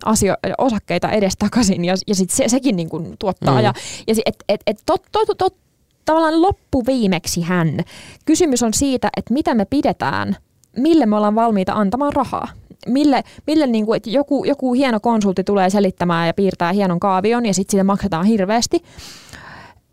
[0.06, 3.58] asio- osakkeita edestakaisin ja, ja sit se, sekin niin kuin tuottaa.
[3.58, 3.64] Mm.
[3.64, 3.72] Ja,
[4.06, 5.56] ja et, et, et tot, tot, tot,
[6.04, 7.80] tavallaan loppuviimeksi hän.
[8.24, 10.36] Kysymys on siitä, että mitä me pidetään,
[10.76, 12.48] mille me ollaan valmiita antamaan rahaa.
[12.86, 17.46] Mille, mille niin kuin, että joku, joku hieno konsultti tulee selittämään ja piirtää hienon kaavion
[17.46, 18.82] ja sitten siitä maksetaan hirveästi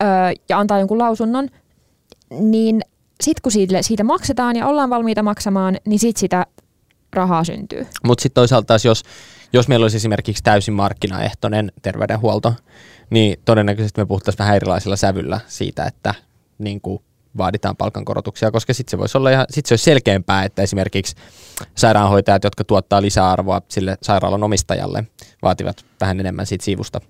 [0.02, 0.08] öö,
[0.48, 1.48] ja antaa jonkun lausunnon,
[2.40, 2.80] niin
[3.20, 6.46] sitten kun siitä, siitä maksetaan ja ollaan valmiita maksamaan, niin sitten sitä
[7.12, 7.86] rahaa syntyy.
[8.04, 9.02] Mutta sitten toisaalta taas, jos,
[9.52, 12.54] jos meillä olisi esimerkiksi täysin markkinaehtoinen terveydenhuolto,
[13.10, 16.14] niin todennäköisesti me puhuttaisiin vähän erilaisella sävyllä siitä, että
[16.58, 17.02] niin kuin
[17.38, 21.16] vaaditaan palkankorotuksia, koska sitten se voisi olla ihan, sit se olisi selkeämpää, että esimerkiksi
[21.74, 25.06] sairaanhoitajat, jotka tuottaa lisäarvoa sille sairaalan omistajalle,
[25.42, 27.00] vaativat vähän enemmän siitä sivusta.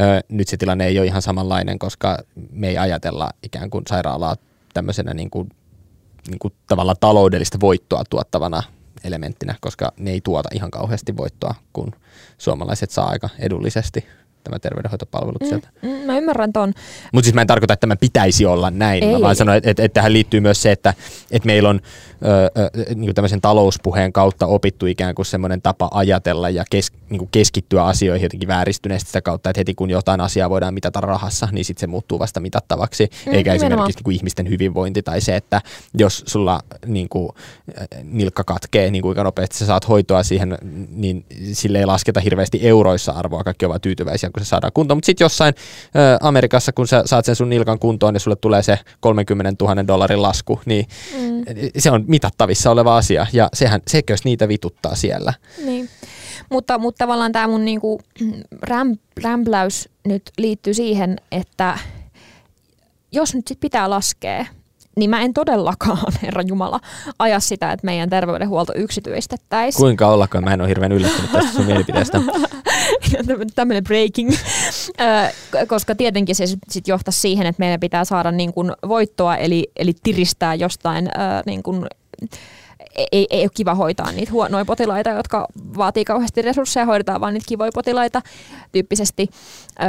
[0.00, 2.18] Öö, nyt se tilanne ei ole ihan samanlainen, koska
[2.50, 4.36] me ei ajatella ikään kuin sairaalaa
[4.74, 5.48] tämmöisenä niin kuin,
[6.28, 8.62] niin kuin tavallaan taloudellista voittoa tuottavana
[9.04, 11.92] elementtinä, koska ne ei tuota ihan kauheasti voittoa, kun
[12.38, 14.06] suomalaiset saa aika edullisesti
[14.48, 15.68] tämä terveydenhoitopalvelut mm, sieltä.
[15.82, 16.72] Mm, mä ymmärrän ton.
[17.12, 19.36] Mutta siis mä en tarkoita, että tämä pitäisi olla näin, ei, mä vaan ei.
[19.36, 20.94] sanon, että, että, että tähän liittyy myös se, että,
[21.30, 21.80] että meillä on
[22.24, 27.18] ö, ö, niin tämmöisen talouspuheen kautta opittu ikään kuin semmoinen tapa ajatella ja kes, niin
[27.18, 31.48] kuin keskittyä asioihin jotenkin vääristyneesti sitä kautta, että heti kun jotain asiaa voidaan mitata rahassa,
[31.52, 33.72] niin sitten se muuttuu vasta mitattavaksi, mm, eikä nimenomaan.
[33.72, 35.62] esimerkiksi niin kuin ihmisten hyvinvointi tai se, että
[35.98, 37.28] jos sulla niin kuin,
[38.02, 40.58] nilkka katkee, niin kuinka nopeasti sä saat hoitoa siihen,
[40.90, 44.96] niin sille ei lasketa hirveästi euroissa arvoa, kaikki ovat tyytyväisiä, kun se saadaan kuntoon.
[44.96, 45.54] Mutta sitten jossain
[45.96, 49.86] ö, Amerikassa, kun sä saat sen sun nilkan kuntoon, niin sulle tulee se 30 000
[49.86, 51.44] dollarin lasku, niin mm.
[51.78, 53.26] se on mitattavissa oleva asia.
[53.32, 55.32] Ja sehän, sekös niitä vituttaa siellä.
[55.64, 55.88] Niin.
[56.50, 58.00] Mutta, mutta tavallaan tämä mun niinku
[58.62, 61.78] räm, rämpläys nyt liittyy siihen, että
[63.12, 64.46] jos nyt sit pitää laskea,
[64.96, 66.80] niin mä en todellakaan, Herra Jumala,
[67.18, 69.80] aja sitä, että meidän terveydenhuolto yksityistettäisiin.
[69.80, 70.44] Kuinka ollakaan?
[70.44, 72.20] Mä en ole hirveän yllättynyt tästä sun mielipiteestä.
[73.54, 74.32] Tämmöinen breaking,
[75.68, 79.92] koska tietenkin se sitten johtaisi siihen, että meidän pitää saada niin kuin voittoa, eli, eli
[80.02, 81.08] tiristää jostain
[81.46, 81.86] niin kuin
[83.12, 85.46] ei, ei ole kiva hoitaa niitä huonoja potilaita, jotka
[85.76, 88.22] vaatii kauheasti resursseja, hoidetaan vaan niitä kivoja potilaita
[88.72, 89.28] tyyppisesti,
[89.82, 89.88] öö,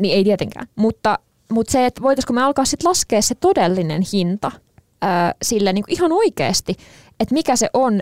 [0.00, 0.66] niin ei tietenkään.
[0.76, 1.18] Mutta
[1.52, 4.52] mutta se, että voitaisiko me alkaa sitten laskea se todellinen hinta
[5.02, 6.76] ää, sille niin ihan oikeasti,
[7.20, 8.00] että mikä se on,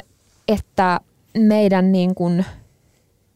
[0.49, 1.01] että
[1.39, 2.45] meidän niin kuin,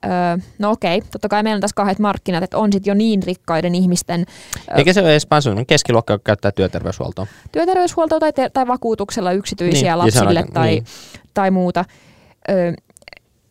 [0.04, 0.10] Öö,
[0.58, 3.74] no okei, totta kai meillä on tässä kahdet markkinat, että on sitten jo niin rikkaiden
[3.74, 4.24] ihmisten...
[4.70, 5.26] Öö, Eikä se ole edes
[5.66, 7.26] keskiluokka, joka käyttää työterveyshuoltoa.
[7.52, 10.84] Työterveyshuoltoa tai, te- tai vakuutuksella yksityisiä niin, lapsille aika, tai, niin.
[11.34, 11.84] tai muuta.
[12.50, 12.72] Öö,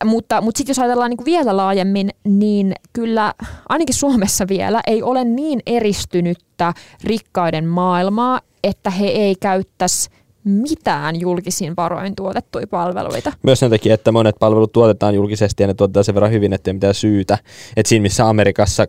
[0.04, 3.34] mutta, mutta sitten jos ajatellaan niin kuin vielä laajemmin, niin kyllä
[3.68, 6.72] ainakin Suomessa vielä ei ole niin eristynyttä
[7.04, 10.10] rikkaiden maailmaa, että he ei käyttäisi
[10.46, 13.32] mitään julkisin varoin tuotettuja palveluita.
[13.42, 16.70] Myös sen takia, että monet palvelut tuotetaan julkisesti ja ne tuotetaan sen verran hyvin, että
[16.70, 17.38] ei mitään syytä.
[17.76, 18.86] Et siinä missä Amerikassa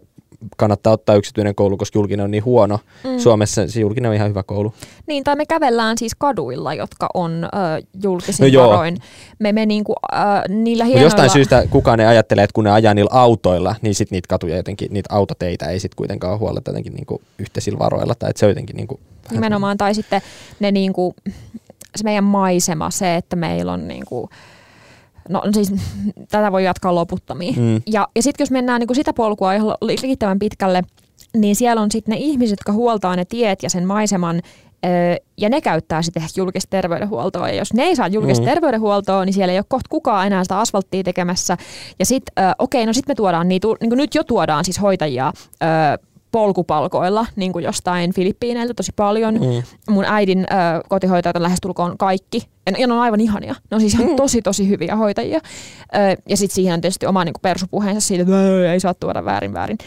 [0.57, 2.79] kannattaa ottaa yksityinen koulu, koska julkinen on niin huono.
[3.03, 3.19] Mm.
[3.19, 4.73] Suomessa se julkinen on ihan hyvä koulu.
[5.07, 7.47] Niin, tai me kävellään siis kaduilla, jotka on ö,
[8.03, 8.97] julkisin no varoin.
[9.39, 11.05] Me, me niinku, ö, niillä hienoilla...
[11.05, 14.57] jostain syystä kukaan ei ajattele, että kun ne ajaa niillä autoilla, niin sitten niitä katuja
[14.57, 18.15] jotenkin, niitä autoteitä ei sitten kuitenkaan huoleta jotenkin niinku yhteisillä varoilla.
[18.15, 18.99] Tai että se on jotenkin niinku,
[19.31, 20.21] Nimenomaan, tai sitten
[20.59, 21.15] ne niinku,
[21.95, 24.29] se meidän maisema, se, että meillä on niinku,
[25.29, 25.73] No siis
[26.29, 27.59] tätä voi jatkaa loputtomiin.
[27.59, 27.81] Mm.
[27.87, 30.81] Ja, ja sitten jos mennään niin kuin sitä polkua ihan riittävän pitkälle,
[31.33, 34.41] niin siellä on sitten ne ihmiset, jotka huoltaa ne tiet ja sen maiseman,
[35.37, 37.49] ja ne käyttää sitten julkista terveydenhuoltoa.
[37.49, 38.49] Ja jos ne ei saa julkista mm.
[38.49, 41.57] terveydenhuoltoa, niin siellä ei ole kohta kukaan enää sitä asfalttia tekemässä.
[41.99, 44.81] Ja sitten, okei, okay, no sitten me tuodaan niitä, niin kuin nyt jo tuodaan siis
[44.81, 45.33] hoitajia
[46.31, 49.33] polkupalkoilla niin kuin jostain Filippiineiltä tosi paljon.
[49.33, 49.63] Mm.
[49.93, 50.45] Mun äidin ö,
[50.89, 52.47] kotihoitajat on lähestulkoon kaikki.
[52.65, 53.55] Ja, ne on aivan ihania.
[53.71, 54.15] Ne on siis ihan mm.
[54.15, 55.39] tosi tosi hyviä hoitajia.
[55.95, 59.25] Ö, ja sitten siihen on tietysti oma niin kuin persupuheensa siitä, että ei saa tuoda
[59.25, 59.77] väärin väärin.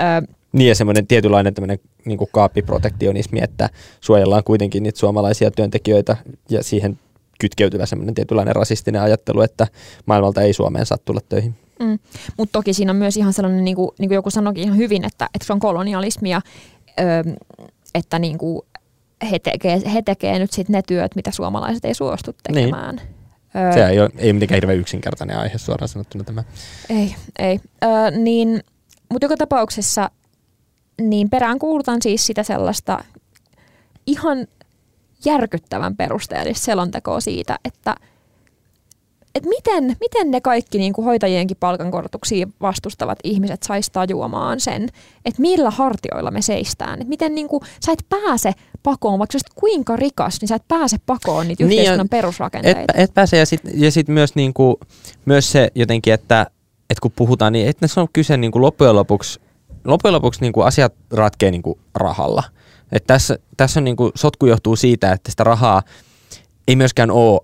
[0.00, 0.04] Ö,
[0.52, 3.68] niin ja semmoinen tietynlainen tämmöinen niin kuin kaappiprotektionismi, että
[4.00, 6.16] suojellaan kuitenkin niitä suomalaisia työntekijöitä
[6.50, 6.98] ja siihen
[7.40, 9.66] kytkeytyvä semmoinen tietynlainen rasistinen ajattelu, että
[10.06, 11.54] maailmalta ei Suomeen saa tulla töihin.
[11.80, 11.98] Mm.
[12.36, 15.04] Mutta toki siinä on myös ihan sellainen, niin kuin, niin kuin joku sanoikin ihan hyvin,
[15.04, 16.40] että, että se on kolonialismia,
[17.00, 17.22] öö,
[17.94, 18.62] että niin kuin
[19.30, 22.96] he, tekee, he tekee nyt sit ne työt, mitä suomalaiset ei suostu tekemään.
[22.96, 23.08] Niin.
[23.56, 26.44] Öö, se ei ole ei mitenkään hirveän yksinkertainen aihe suoraan sanottuna tämä.
[26.90, 27.60] Ei, ei.
[27.84, 28.62] Öö, niin,
[29.12, 30.10] mutta joka tapauksessa
[31.00, 33.04] niin perään kuulutan siis sitä sellaista
[34.06, 34.46] ihan
[35.24, 37.94] järkyttävän perusteellista selontekoa siitä, että–
[39.34, 44.88] et miten, miten ne kaikki niin kuin hoitajienkin palkankorotuksia vastustavat ihmiset sais tajuamaan sen,
[45.24, 47.02] että millä hartioilla me seistään.
[47.02, 48.52] Et miten niin kuin, sä et pääse
[48.82, 52.94] pakoon, vaikka sä kuinka rikas, niin sä et pääse pakoon niitä niin, yhteiskunnan perusrakenteita.
[52.94, 54.76] Et, et pääse ja sitten ja sit myös, niin kuin,
[55.24, 56.46] myös se jotenkin, että
[56.90, 59.40] että kun puhutaan, niin että se on kyse niin kuin loppujen lopuksi,
[59.84, 62.42] loppujen lopuksi niin kuin asiat ratkee niin kuin rahalla.
[62.92, 65.82] Et tässä, tässä on niin kuin, sotku johtuu siitä, että sitä rahaa
[66.68, 67.40] ei myöskään ole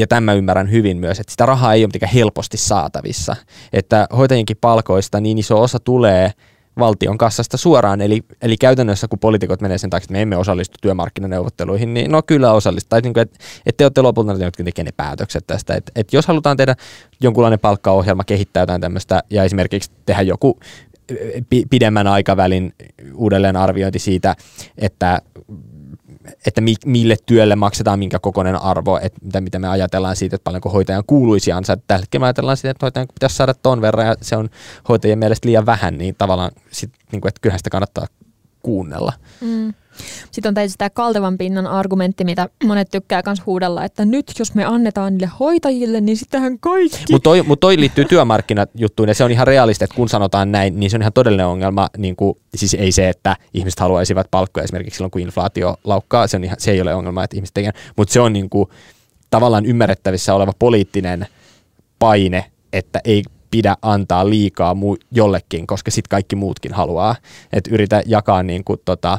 [0.00, 3.36] ja tämä ymmärrän hyvin myös, että sitä rahaa ei ole mitenkään helposti saatavissa.
[3.72, 6.32] Että hoitajienkin palkoista niin iso osa tulee
[6.78, 10.78] valtion kassasta suoraan, eli, eli käytännössä kun poliitikot menee sen takia, että me emme osallistu
[10.82, 12.88] työmarkkinaneuvotteluihin, niin no kyllä osallistu.
[12.88, 15.74] Tai niin kuin, että, että te olette lopulta ne, jotka tekee ne päätökset tästä.
[15.74, 16.76] Että, että jos halutaan tehdä
[17.20, 20.58] jonkunlainen palkkaohjelma, kehittää jotain tämmöistä ja esimerkiksi tehdä joku
[21.70, 22.74] pidemmän aikavälin
[23.14, 24.36] uudelleenarviointi siitä,
[24.78, 25.22] että
[26.46, 30.44] että mi, mille työlle maksetaan minkä kokoinen arvo, että mitä, mitä me ajatellaan siitä, että
[30.44, 31.82] paljonko hoitajan kuuluisi ansaita.
[31.86, 34.50] Tällä hetkellä me ajatellaan siitä, että hoitajan pitäisi saada ton verran ja se on
[34.88, 38.06] hoitajien mielestä liian vähän, niin tavallaan sit, niin kuin, että kyllähän sitä kannattaa
[38.62, 39.12] kuunnella.
[39.40, 39.74] Mm.
[40.30, 44.54] Sitten on tietysti tämä kaltevan pinnan argumentti, mitä monet tykkää myös huudella, että nyt jos
[44.54, 47.04] me annetaan niille hoitajille, niin sittenhän kaikki...
[47.10, 50.80] Mutta toi, mut toi liittyy työmarkkinajuttuun ja se on ihan realista, että kun sanotaan näin,
[50.80, 51.88] niin se on ihan todellinen ongelma.
[51.98, 56.36] Niin kuin, siis ei se, että ihmiset haluaisivat palkkoja esimerkiksi silloin, kun inflaatio laukkaa, se,
[56.36, 58.68] on ihan, se ei ole ongelma, että ihmiset tekevät, mutta se on niin kuin,
[59.30, 61.26] tavallaan ymmärrettävissä oleva poliittinen
[61.98, 67.16] paine, että ei pidä antaa liikaa mu- jollekin, koska sitten kaikki muutkin haluaa.
[67.52, 69.18] Että yritä jakaa niin kuin, tota,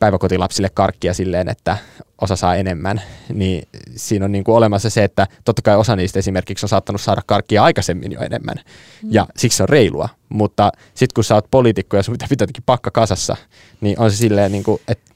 [0.00, 1.78] päiväkotilapsille karkkia silleen, että
[2.20, 3.02] osa saa enemmän,
[3.34, 7.00] niin siinä on niin kuin olemassa se, että totta kai osa niistä esimerkiksi on saattanut
[7.00, 9.08] saada karkkia aikaisemmin jo enemmän, mm.
[9.12, 12.46] ja siksi se on reilua, mutta sitten kun sä oot poliitikko ja sun pitää pitää
[12.66, 13.36] pakka kasassa,
[13.80, 15.10] niin on se silleen, niin kuin, että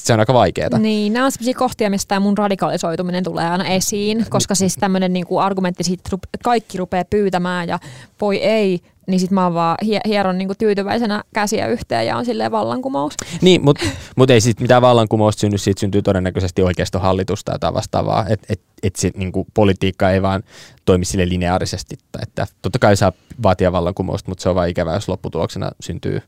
[0.00, 0.78] se on aika vaikeaa.
[0.78, 5.26] Niin, nämä on sellaisia kohtia, mistä mun radikalisoituminen tulee aina esiin, koska siis tämmöinen niin
[5.26, 7.78] kuin argumentti siitä, että kaikki rupeaa pyytämään ja
[8.20, 12.50] voi ei, niin sit mä oon vaan hieron niinku tyytyväisenä käsiä yhteen ja on silleen
[12.50, 13.14] vallankumous.
[13.40, 13.84] Niin, mutta
[14.16, 18.26] mut ei sit mitään vallankumousta synny, siitä syntyy todennäköisesti oikeistohallitusta tai vastaavaa.
[18.28, 20.42] Että et, et sit niinku politiikka ei vaan
[20.84, 21.98] toimi sille lineaarisesti.
[22.22, 26.22] Että totta kai saa vaatia vallankumousta, mutta se on vaan ikävä, jos lopputuloksena syntyy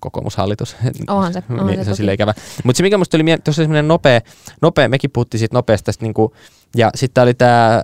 [0.00, 0.76] kokoomushallitus.
[1.08, 1.42] Onhan se.
[1.50, 2.34] Onhan niin, se, se on sille ikävä.
[2.64, 4.20] Mutta se mikä musta oli tuossa semmoinen nopea,
[4.62, 6.34] nopea, mekin puhuttiin siitä nopeasta, tästä niinku,
[6.76, 7.82] ja sitten oli tämä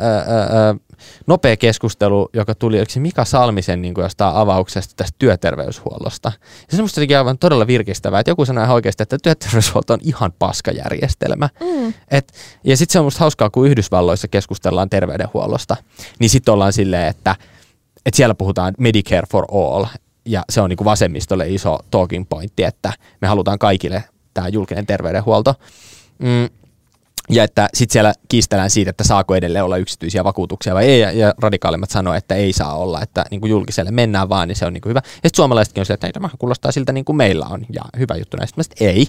[1.27, 6.33] nopea keskustelu, joka tuli, oliko se Mika Salmisen niin jostain avauksesta tästä työterveyshuollosta.
[6.71, 10.33] Ja se musta aivan todella virkistävää, että joku sanoi ihan oikeasti, että työterveyshuolto on ihan
[10.39, 11.49] paskajärjestelmä.
[11.61, 11.95] Mm.
[12.11, 12.33] Et,
[12.65, 15.77] ja sitten se on musta hauskaa, kun Yhdysvalloissa keskustellaan terveydenhuollosta,
[16.19, 17.37] niin sitten ollaan silleen, että,
[18.07, 19.85] että siellä puhutaan Medicare for all,
[20.25, 24.87] ja se on niin kuin vasemmistolle iso talking pointti, että me halutaan kaikille tämä julkinen
[24.87, 25.55] terveydenhuolto.
[26.19, 26.49] Mm,
[27.29, 31.13] ja että sitten siellä kiistellään siitä, että saako edelleen olla yksityisiä vakuutuksia vai ei, ja,
[31.13, 34.67] ja radikaalimmat sanoo, että ei saa olla, että niin kuin julkiselle mennään vaan, niin se
[34.67, 35.03] on niin kuin hyvä.
[35.05, 38.17] Ja sitten suomalaisetkin on se, että tämä kuulostaa siltä niin kuin meillä on, ja hyvä
[38.17, 38.63] juttu näistä.
[38.63, 39.07] Sitten ei.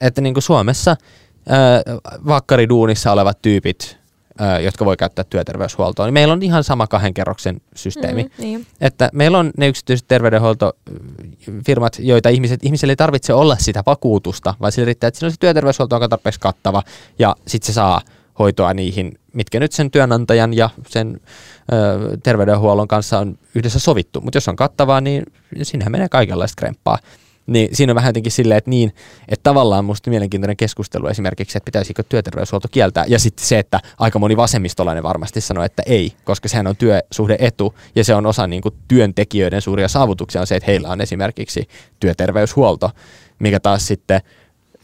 [0.00, 0.96] Että niin kuin Suomessa
[1.48, 1.82] ää,
[2.26, 3.98] vakkariduunissa olevat tyypit
[4.64, 8.22] jotka voi käyttää työterveyshuoltoa, niin meillä on ihan sama kahden kerroksen systeemi.
[8.22, 8.66] Mm, niin.
[8.80, 14.72] Että meillä on ne yksityiset terveydenhuoltofirmat, joita ihmiset, ihmisille ei tarvitse olla sitä vakuutusta, vaan
[14.72, 16.82] sillä riittää, että siinä on se työterveyshuolto, on tarpeeksi kattava,
[17.18, 18.00] ja sitten se saa
[18.38, 21.20] hoitoa niihin, mitkä nyt sen työnantajan ja sen
[21.72, 24.20] ö, terveydenhuollon kanssa on yhdessä sovittu.
[24.20, 25.24] Mutta jos on kattavaa, niin
[25.62, 26.98] sinnehän menee kaikenlaista kremppaa.
[27.46, 28.94] Niin siinä on vähän jotenkin silleen, että niin,
[29.28, 33.04] että tavallaan musta mielenkiintoinen keskustelu esimerkiksi, että pitäisikö työterveyshuolto kieltää.
[33.08, 37.74] Ja sitten se, että aika moni vasemmistolainen varmasti sanoo, että ei, koska sehän on työsuhdeetu
[37.94, 41.68] ja se on osa niin kuin työntekijöiden suuria saavutuksia on se, että heillä on esimerkiksi
[42.00, 42.90] työterveyshuolto,
[43.38, 44.20] mikä taas sitten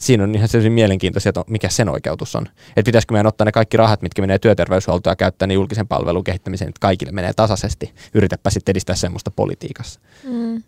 [0.03, 2.47] siinä on ihan sellaisia mielenkiintoisia, että mikä sen oikeutus on.
[2.69, 6.25] Että pitäisikö meidän ottaa ne kaikki rahat, mitkä menee työterveyshuoltoon ja käyttää ne julkisen palvelun
[6.25, 7.95] kehittämiseen, että kaikille menee tasaisesti.
[8.15, 10.01] Yritäpä sitten edistää semmoista politiikassa.
[10.25, 10.63] Mm.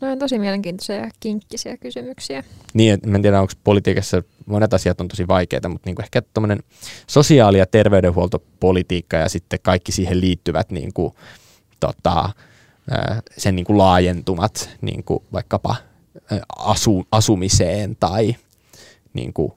[0.00, 2.44] No on tosi mielenkiintoisia ja kinkkisiä kysymyksiä.
[2.74, 6.62] Niin, en tiedä, onko politiikassa, monet asiat on tosi vaikeita, mutta niin ehkä tuommoinen
[7.06, 11.14] sosiaali- ja terveydenhuoltopolitiikka ja sitten kaikki siihen liittyvät niin kuin,
[11.80, 12.30] tota,
[13.38, 15.76] sen niin kuin laajentumat niin kuin vaikkapa
[16.58, 18.36] asu, asumiseen tai
[19.12, 19.52] niin kuin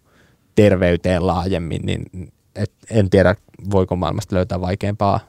[0.55, 3.35] terveyteen laajemmin, niin et, en tiedä,
[3.71, 5.19] voiko maailmasta löytää vaikeampaa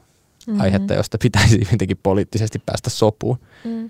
[0.47, 0.61] mm-hmm.
[0.61, 3.37] aihetta, josta pitäisi jotenkin poliittisesti päästä sopuun.
[3.63, 3.83] Mm.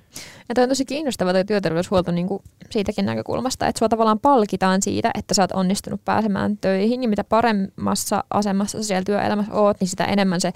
[0.49, 4.81] Ja tämä on tosi kiinnostava tuo työterveyshuolto niin kuin siitäkin näkökulmasta, että sua tavallaan palkitaan
[4.81, 9.87] siitä, että sä oot onnistunut pääsemään töihin ja mitä paremmassa asemassa siellä työelämässä oot, niin
[9.87, 10.51] sitä enemmän se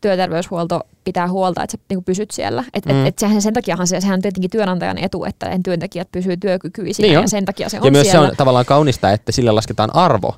[0.00, 2.64] työterveyshuolto pitää huolta, että sä niin pysyt siellä.
[2.74, 3.00] Et, mm.
[3.00, 7.08] et, et sehän, sen takiahan se, sehän on tietenkin työnantajan etu, että työntekijät pysyy työkykyisinä
[7.08, 8.26] niin ja sen takia se on Ja myös siellä.
[8.26, 10.36] se on tavallaan kaunista, että sille lasketaan arvo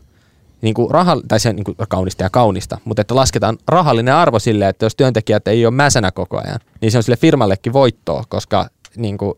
[0.66, 4.38] niin kuin raha, tai se niin kuin kaunista ja kaunista, mutta että lasketaan rahallinen arvo
[4.38, 8.24] sille, että jos työntekijät ei ole mäsänä koko ajan, niin se on sille firmallekin voittoa,
[8.28, 9.34] koska niin kuin,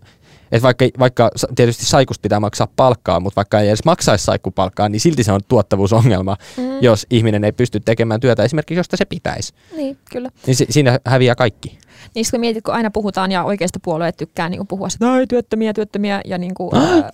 [0.53, 5.01] että vaikka, vaikka tietysti saikusta pitää maksaa palkkaa, mutta vaikka ei edes maksaisi saikkupalkkaa, niin
[5.01, 6.65] silti se on tuottavuusongelma, mm.
[6.81, 9.53] jos ihminen ei pysty tekemään työtä esimerkiksi, josta se pitäisi.
[9.77, 10.31] Niin, kyllä.
[10.47, 11.79] Niin si- siinä häviää kaikki.
[12.15, 15.73] Niin kun mietit, kun aina puhutaan ja oikeista puolueet tykkää niin puhua, että no, työttömiä,
[15.73, 17.05] työttömiä ja niin kuin, äh,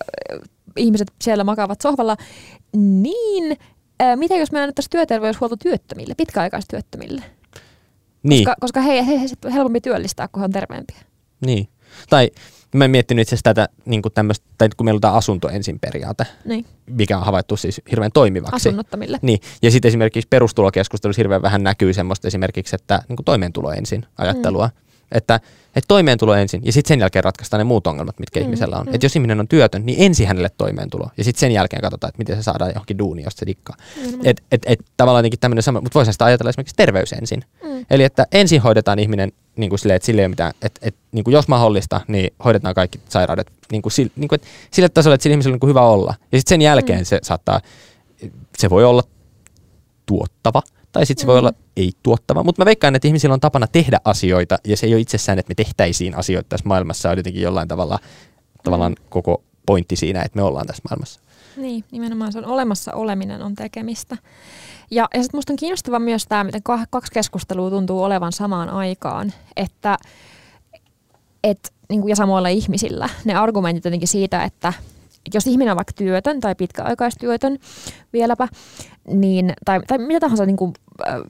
[0.77, 2.17] ihmiset siellä makaavat sohvalla,
[2.77, 3.57] niin
[4.15, 7.23] mitä jos me annettaisiin työterveyshuolto työttömille, pitkäaikaistyöttömille?
[8.23, 8.45] Niin.
[8.45, 10.97] Koska, koska he, he, he helpompi työllistää, kun he on terveempiä.
[11.45, 11.67] Niin.
[12.09, 12.31] Tai
[12.75, 15.49] mä en miettinyt itse asiassa tätä, niin kuin tämmöistä, tai kun meillä on tämä asunto
[15.49, 16.65] ensin periaate, niin.
[16.89, 18.55] mikä on havaittu siis hirveän toimivaksi.
[18.55, 19.19] Asunnottomille.
[19.21, 19.39] Niin.
[19.61, 24.67] Ja sitten esimerkiksi perustulokeskustelussa hirveän vähän näkyy semmoista esimerkiksi, että niin kuin toimeentulo ensin ajattelua.
[24.67, 24.84] Mm.
[25.11, 25.35] Että,
[25.75, 28.85] että toimeentulo ensin ja sitten sen jälkeen ratkaistaan ne muut ongelmat, mitkä mm, ihmisellä on.
[28.85, 28.95] Mm.
[28.95, 32.17] Että jos ihminen on työtön, niin ensin hänelle toimeentulo ja sitten sen jälkeen katsotaan, että
[32.17, 33.75] miten se saadaan johonkin duuni, josta se dikkaa.
[34.01, 34.19] Mm.
[34.23, 37.43] Että et, et, tavallaan jotenkin tämmöinen sama, mutta voisi sitä ajatella esimerkiksi terveys ensin.
[37.63, 37.85] Mm.
[37.89, 40.99] Eli että ensin hoidetaan ihminen niin kuin silleen, että sille ei ole mitään, että, että
[41.11, 44.89] niin kuin jos mahdollista, niin hoidetaan kaikki sairaudet niin kuin, sille, niin kuin, että sille
[44.89, 46.13] tasolle, että sillä ihmisellä on niin kuin hyvä olla.
[46.31, 47.05] Ja sitten sen jälkeen mm.
[47.05, 47.61] se saattaa,
[48.57, 49.03] se voi olla
[50.05, 50.61] tuottava,
[50.95, 51.27] tai sitten se mm.
[51.27, 52.43] voi olla ei tuottava.
[52.43, 55.49] Mutta mä veikkaan, että ihmisillä on tapana tehdä asioita, ja se ei ole itsessään, että
[55.49, 57.99] me tehtäisiin asioita tässä maailmassa, on jotenkin jollain tavalla
[58.63, 59.05] tavallaan mm.
[59.09, 61.19] koko pointti siinä, että me ollaan tässä maailmassa.
[61.57, 64.17] Niin, nimenomaan se on olemassa oleminen on tekemistä.
[64.91, 69.33] Ja, ja sitten musta on kiinnostava myös tämä, miten kaksi keskustelua tuntuu olevan samaan aikaan,
[69.55, 69.97] että
[71.43, 74.73] et, niin kuin ja samoilla ihmisillä ne argumentit jotenkin siitä, että
[75.33, 77.57] jos ihminen on vaikka työtön tai pitkäaikaistyötön
[78.13, 78.47] vieläpä,
[79.07, 80.73] niin, tai, tai mitä tahansa niin kuin,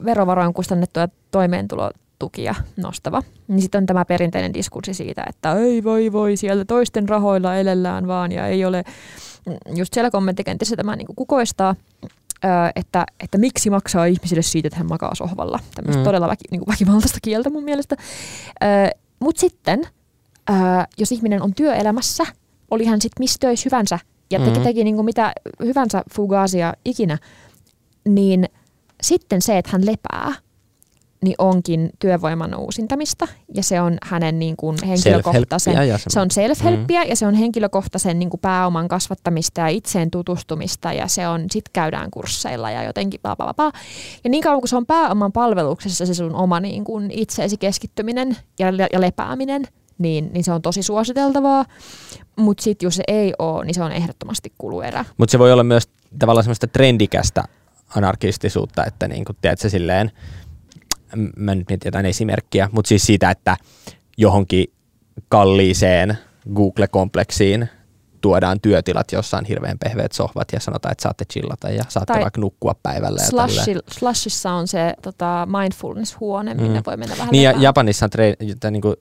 [0.04, 6.36] verovaroin kustannettuja toimeentulotukia nostava, niin sitten on tämä perinteinen diskurssi siitä, että ei voi voi,
[6.36, 8.84] siellä toisten rahoilla elellään vaan ja ei ole,
[9.74, 11.74] just siellä kommenttikentissä tämä niin kuin kukoistaa,
[12.76, 15.60] että, että miksi maksaa ihmisille siitä, että hän makaa sohvalla.
[15.74, 16.04] Tämmöistä mm.
[16.04, 17.96] todella väki, niin kuin väkivaltaista kieltä mun mielestä.
[19.20, 19.82] Mutta sitten,
[20.98, 22.24] jos ihminen on työelämässä,
[22.70, 23.98] oli hän sitten missä töissä hyvänsä
[24.30, 24.64] ja teki, mm.
[24.64, 25.32] teki niin kuin mitä
[25.64, 27.18] hyvänsä fugaasia ikinä,
[28.08, 28.44] niin
[29.02, 30.32] sitten se, että hän lepää,
[31.24, 35.74] niin onkin työvoiman uusintamista ja se on hänen niin kuin henkilökohtaisen,
[36.08, 37.08] se on self-helppiä mm.
[37.08, 41.68] ja se on henkilökohtaisen niin kuin pääoman kasvattamista ja itseen tutustumista ja se on, sit
[41.72, 43.72] käydään kursseilla ja jotenkin bla, bla, bla.
[44.24, 48.36] Ja niin kauan kuin se on pääoman palveluksessa se sun oma niin kuin itseesi keskittyminen
[48.58, 51.64] ja, ja lepääminen, niin, niin se on tosi suositeltavaa,
[52.36, 55.04] mutta sitten jos se ei ole, niin se on ehdottomasti kuluerä.
[55.16, 55.88] Mutta se voi olla myös
[56.18, 57.44] tavallaan semmoista trendikästä
[57.96, 60.10] anarkistisuutta, että niin kuin, tiedät, silleen,
[61.36, 63.56] mä nyt mietin jotain esimerkkiä, mutta siis siitä, että
[64.16, 64.72] johonkin
[65.28, 66.18] kalliiseen
[66.54, 67.68] Google-kompleksiin
[68.20, 72.22] tuodaan työtilat, jossa on hirveän pehveät sohvat ja sanotaan, että saatte chillata ja saatte tai
[72.22, 73.22] vaikka nukkua päivällä.
[73.22, 76.84] Slushi, slushissa on se tota, mindfulness-huone, minne mm.
[76.86, 78.96] voi mennä vähän Niin ja Japanissa on, tre- että, niin kuin,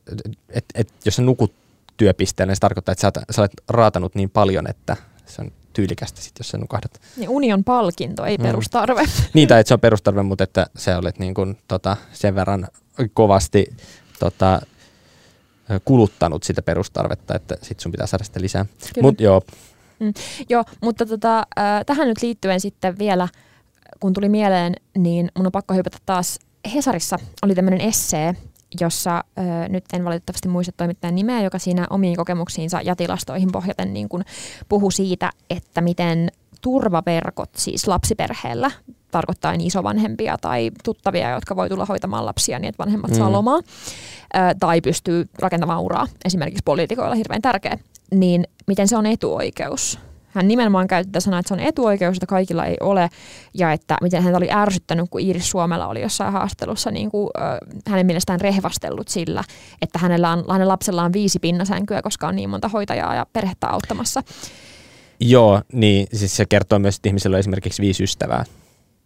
[0.50, 1.54] et, et, jos sä nukut
[1.98, 6.22] työpisteellä, niin se tarkoittaa, että sä, sä olet raatanut niin paljon, että se on tyylikästä
[6.22, 7.02] sit, jos sä nukahdat.
[7.18, 8.44] Niin uni on palkinto, ei mm.
[8.44, 9.04] perustarve.
[9.34, 12.68] niin, tai että se on perustarve, mutta että sä olet niin kuin, tota, sen verran
[13.14, 13.76] kovasti
[14.20, 14.62] tota,
[15.86, 18.66] kuluttanut sitä perustarvetta, että sit sun pitää saada sitä lisää.
[19.02, 19.42] Mut, joo.
[20.00, 20.14] Mm,
[20.50, 23.28] joo, mutta tota, äh, tähän nyt liittyen sitten vielä,
[24.00, 26.40] kun tuli mieleen, niin mun on pakko hypätä taas
[26.74, 28.36] Hesarissa oli tämmöinen essee,
[28.82, 33.94] jossa ö, nyt en valitettavasti muista toimittajan nimeä, joka siinä omiin kokemuksiinsa ja tilastoihin pohjaten
[33.94, 34.10] niin
[34.70, 38.72] puhu siitä, että miten turvaverkot siis lapsiperheellä
[39.16, 43.18] tarkoittaa isovanhempia tai tuttavia, jotka voi tulla hoitamaan lapsia niin, että vanhemmat mm.
[43.18, 47.78] saa lomaa, ö, tai pystyy rakentamaan uraa, esimerkiksi poliitikoilla hirveän tärkeä,
[48.12, 50.00] niin miten se on etuoikeus
[50.36, 53.10] hän nimenomaan käytti sanaa, että se on etuoikeus, jota kaikilla ei ole,
[53.54, 57.58] ja että miten hän oli ärsyttänyt, kun Iiris Suomella oli jossain haastattelussa niin kuin, äh,
[57.88, 59.44] hänen mielestään rehvastellut sillä,
[59.82, 63.68] että hänellä on, hänen lapsella on viisi pinnasänkyä, koska on niin monta hoitajaa ja perhettä
[63.68, 64.24] auttamassa.
[65.20, 68.46] Joo, niin siis se kertoo myös, että ihmisillä on esimerkiksi viisi ystävää,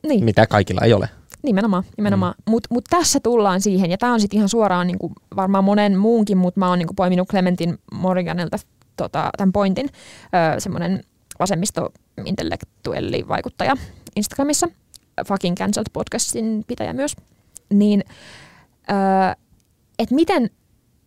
[0.07, 0.25] niin.
[0.25, 1.09] mitä kaikilla ei ole.
[1.43, 2.35] Nimenomaan, nimenomaan.
[2.37, 2.51] Mm.
[2.51, 6.37] mutta mut tässä tullaan siihen, ja tämä on sitten ihan suoraan niinku, varmaan monen muunkin,
[6.37, 8.57] mutta mä oon niinku poiminut Clementin Morganilta
[8.95, 9.89] tota, tämän pointin,
[10.35, 11.03] öö, semmoinen
[11.39, 13.75] vasemmisto-intellektuelli vaikuttaja
[14.15, 14.67] Instagramissa,
[15.27, 17.15] Fucking Cancelled podcastin pitäjä myös,
[17.73, 18.03] niin
[18.91, 18.97] öö,
[19.99, 20.49] että miten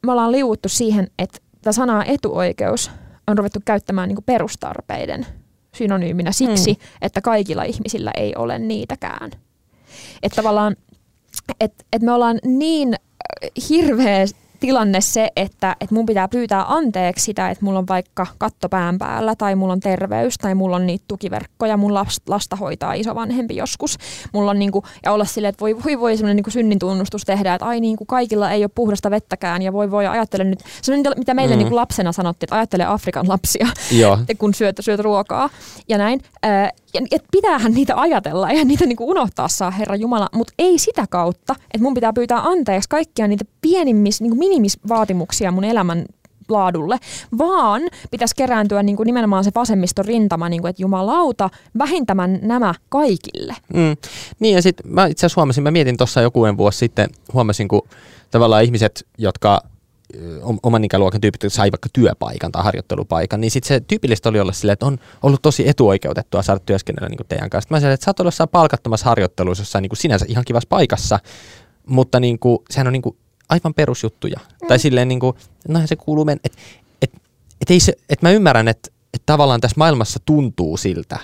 [0.06, 2.90] me ollaan liuuttu siihen, että tämä sana etuoikeus
[3.26, 5.26] on ruvettu käyttämään niin perustarpeiden
[5.76, 6.78] synonyyminä siksi, mm.
[7.02, 9.30] että kaikilla ihmisillä ei ole niitäkään.
[10.22, 10.76] Että tavallaan,
[11.60, 12.94] että et me ollaan niin
[13.68, 14.24] hirveä
[14.62, 18.98] tilanne se, että, että mun pitää pyytää anteeksi sitä, että mulla on vaikka katto pään
[18.98, 21.94] päällä tai mulla on terveys tai mulla on niitä tukiverkkoja, mun
[22.28, 23.98] lasta hoitaa isovanhempi joskus.
[24.32, 27.54] Mulla on niinku, ja olla silleen, että voi voi, voi semmoinen niinku synnin tunnustus tehdä,
[27.54, 31.02] että ai niinku kaikilla ei ole puhdasta vettäkään ja voi voi ajattele nyt, se on
[31.16, 31.58] mitä meille mm.
[31.58, 33.66] niinku lapsena sanottiin, että ajattele Afrikan lapsia,
[34.38, 35.50] kun syöt, syöt ruokaa
[35.88, 36.20] ja näin.
[36.94, 41.04] Ja, et pitäähän niitä ajatella, ja niitä niinku unohtaa saa Herra Jumala, mutta ei sitä
[41.10, 46.04] kautta, että mun pitää pyytää anteeksi kaikkia niitä pienimmis, niinku minimisvaatimuksia mun elämän
[46.48, 46.98] laadulle,
[47.38, 52.74] vaan pitäisi kerääntyä niin kuin nimenomaan se vasemmiston rintama, niin kuin, että jumalauta, vähintämään nämä
[52.88, 53.56] kaikille.
[53.74, 53.96] Mm.
[54.40, 57.88] Niin ja sitten mä itse asiassa huomasin, mä mietin tuossa joku vuosi sitten, huomasin kun
[58.30, 59.60] tavallaan ihmiset, jotka
[60.62, 64.72] oman ikäluokan tyypit sai vaikka työpaikan tai harjoittelupaikan, niin sitten se tyypillistä oli olla silleen,
[64.72, 67.68] että on ollut tosi etuoikeutettua saada työskennellä niin kuin teidän kanssa.
[67.70, 71.18] Mä sanoin, että sä oot ollut palkattomassa harjoittelussa jossain niin kuin sinänsä ihan kivassa paikassa,
[71.86, 73.16] mutta niin kuin, sehän on niin kuin
[73.48, 74.40] aivan perusjuttuja.
[74.62, 74.68] Mm.
[74.68, 75.36] Tai silleen, niin kuin,
[75.68, 76.52] no se kuuluu, että et,
[77.02, 77.22] et,
[77.60, 81.18] et, ei se, et mä ymmärrän, että et tavallaan tässä maailmassa tuntuu siltä,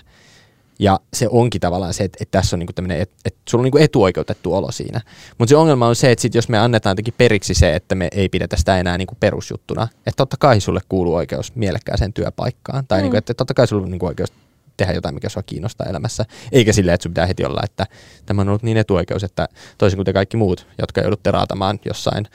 [0.79, 3.64] ja se onkin tavallaan se, että, että tässä on niinku tämmöinen, että, että sulla on
[3.64, 5.01] niinku etuoikeutettu olo siinä.
[5.39, 8.09] Mutta se ongelma on se, että sit jos me annetaan jotenkin periksi se, että me
[8.12, 12.87] ei pidetä sitä enää niinku perusjuttuna, että totta kai sulle kuuluu oikeus mielekkääseen työpaikkaan.
[12.87, 13.03] Tai mm.
[13.03, 14.33] niinku, että totta kai sulla on niinku oikeus
[14.79, 16.24] tehdä jotain, mikä sua kiinnostaa elämässä.
[16.53, 17.87] Eikä silleen, että sun pitää heti olla, että
[18.26, 19.49] tämä on ollut niin etuoikeus, että
[19.79, 22.26] toisin kuin te kaikki muut, jotka joudutte raatamaan jossain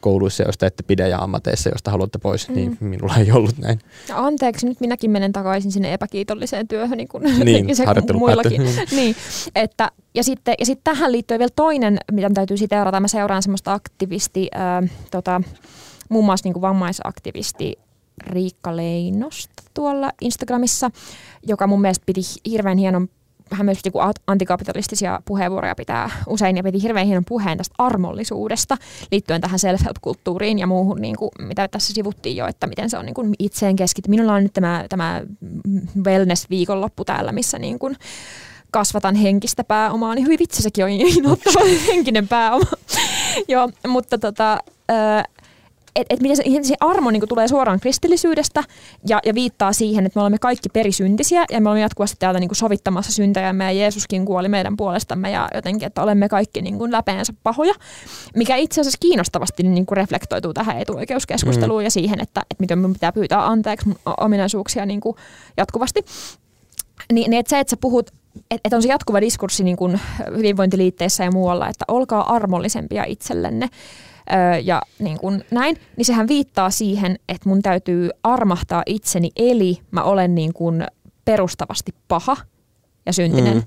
[0.00, 2.54] kouluissa, joista ette pidä ja ammateissa, joista haluatte pois, mm.
[2.54, 3.78] niin minulla ei ollut näin.
[4.08, 8.62] Ja anteeksi, nyt minäkin menen takaisin sinne epäkiitolliseen työhön, niin kuin niin, se muillakin.
[8.90, 9.16] niin,
[9.54, 13.00] että, ja sitten, ja sitten tähän liittyy vielä toinen, mitä täytyy siteerata.
[13.00, 15.42] Mä seuraan semmoista aktivisti, äh, tota,
[16.08, 17.78] muun muassa niin kuin vammaisaktivisti
[18.20, 20.90] Riikka Leinosta tuolla Instagramissa,
[21.46, 23.08] joka mun mielestä piti hirveän hienon
[23.52, 28.76] hän myös piti antikapitalistisia puheenvuoroja pitää usein ja piti hirveän hienon puheen tästä armollisuudesta
[29.12, 33.06] liittyen tähän self-help-kulttuuriin ja muuhun, niin kuin, mitä tässä sivuttiin jo, että miten se on
[33.06, 34.10] niin kuin itseen keskitty.
[34.10, 35.22] Minulla on nyt tämä, tämä
[36.04, 37.96] wellness-viikonloppu täällä, missä niin kuin
[38.70, 40.90] kasvatan henkistä pääomaa, niin hyvin vitsi sekin on
[41.86, 42.70] henkinen pääoma.
[43.48, 44.58] Joo, mutta tota,
[45.96, 48.64] että et miten se, se armo niin tulee suoraan kristillisyydestä
[49.08, 52.50] ja, ja viittaa siihen, että me olemme kaikki perisyntisiä ja me olemme jatkuvasti täältä niin
[52.52, 57.32] sovittamassa syntejämme ja Jeesuskin kuoli meidän puolestamme ja jotenkin, että olemme kaikki niin kuin läpeensä
[57.42, 57.74] pahoja,
[58.36, 61.84] mikä itse asiassa kiinnostavasti niin kuin reflektoituu tähän etuoikeuskeskusteluun mm.
[61.84, 65.16] ja siihen, että, että miten minun pitää pyytää anteeksi ominaisuuksia niin kuin
[65.56, 66.04] jatkuvasti.
[67.12, 68.10] Ni, niin että se, että sä puhut
[68.50, 70.00] että et on se jatkuva diskurssi niin kuin
[70.36, 73.68] hyvinvointiliitteissä ja muualla, että olkaa armollisempia itsellenne
[74.32, 79.78] öö, ja niin kuin näin, niin sehän viittaa siihen, että mun täytyy armahtaa itseni, eli
[79.90, 80.84] mä olen niin kuin
[81.24, 82.36] perustavasti paha
[83.06, 83.62] ja syntinen, mm.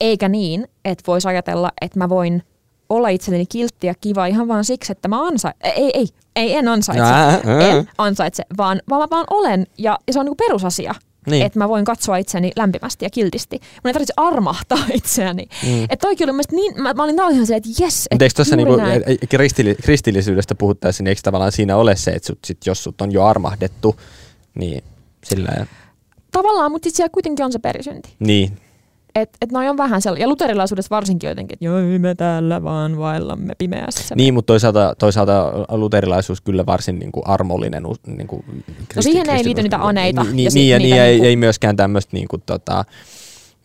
[0.00, 2.42] eikä niin, että voisi ajatella, että mä voin
[2.88, 5.72] olla itselleni kiltti ja kiva ihan vaan siksi, että mä ansaitsen.
[5.76, 7.04] Ei, ei, ei, en ansaitse.
[7.70, 9.66] En ansaitse, vaan, vaan mä vaan olen.
[9.78, 10.94] Ja, ja se on niin perusasia.
[11.30, 11.46] Niin.
[11.46, 13.60] Että mä voin katsoa itseäni lämpimästi ja kiltisti.
[13.60, 15.48] Mun ei tarvitse armahtaa itseäni.
[15.66, 15.82] Mm.
[15.84, 18.80] Että toikin oli niin, mä, mä olin ihan se, että jes, että Eikö tuossa niinku,
[19.28, 23.12] kristilli, kristillisyydestä puhuttaessa, niin eikö tavallaan siinä ole se, että sut, sit, jos sut on
[23.12, 23.96] jo armahdettu,
[24.54, 24.84] niin
[25.24, 25.66] sillä
[26.32, 28.08] Tavallaan, mutta sitten siellä kuitenkin on se perisynti.
[28.18, 28.58] Niin,
[29.20, 32.98] että et noi on vähän sellainen, ja luterilaisuudessa varsinkin jotenkin, että joo, me täällä vaan
[32.98, 34.14] vaellamme pimeässä.
[34.14, 37.82] Niin, mutta toisaalta, toisaalta luterilaisuus kyllä varsin niin kuin armollinen.
[38.06, 38.44] Niin kuin
[38.96, 40.24] no siihen ei liity niitä aneita.
[40.24, 42.84] Niin, ja, niin, ja niin, ei, ei myöskään tämmöistä niin kuin, tota,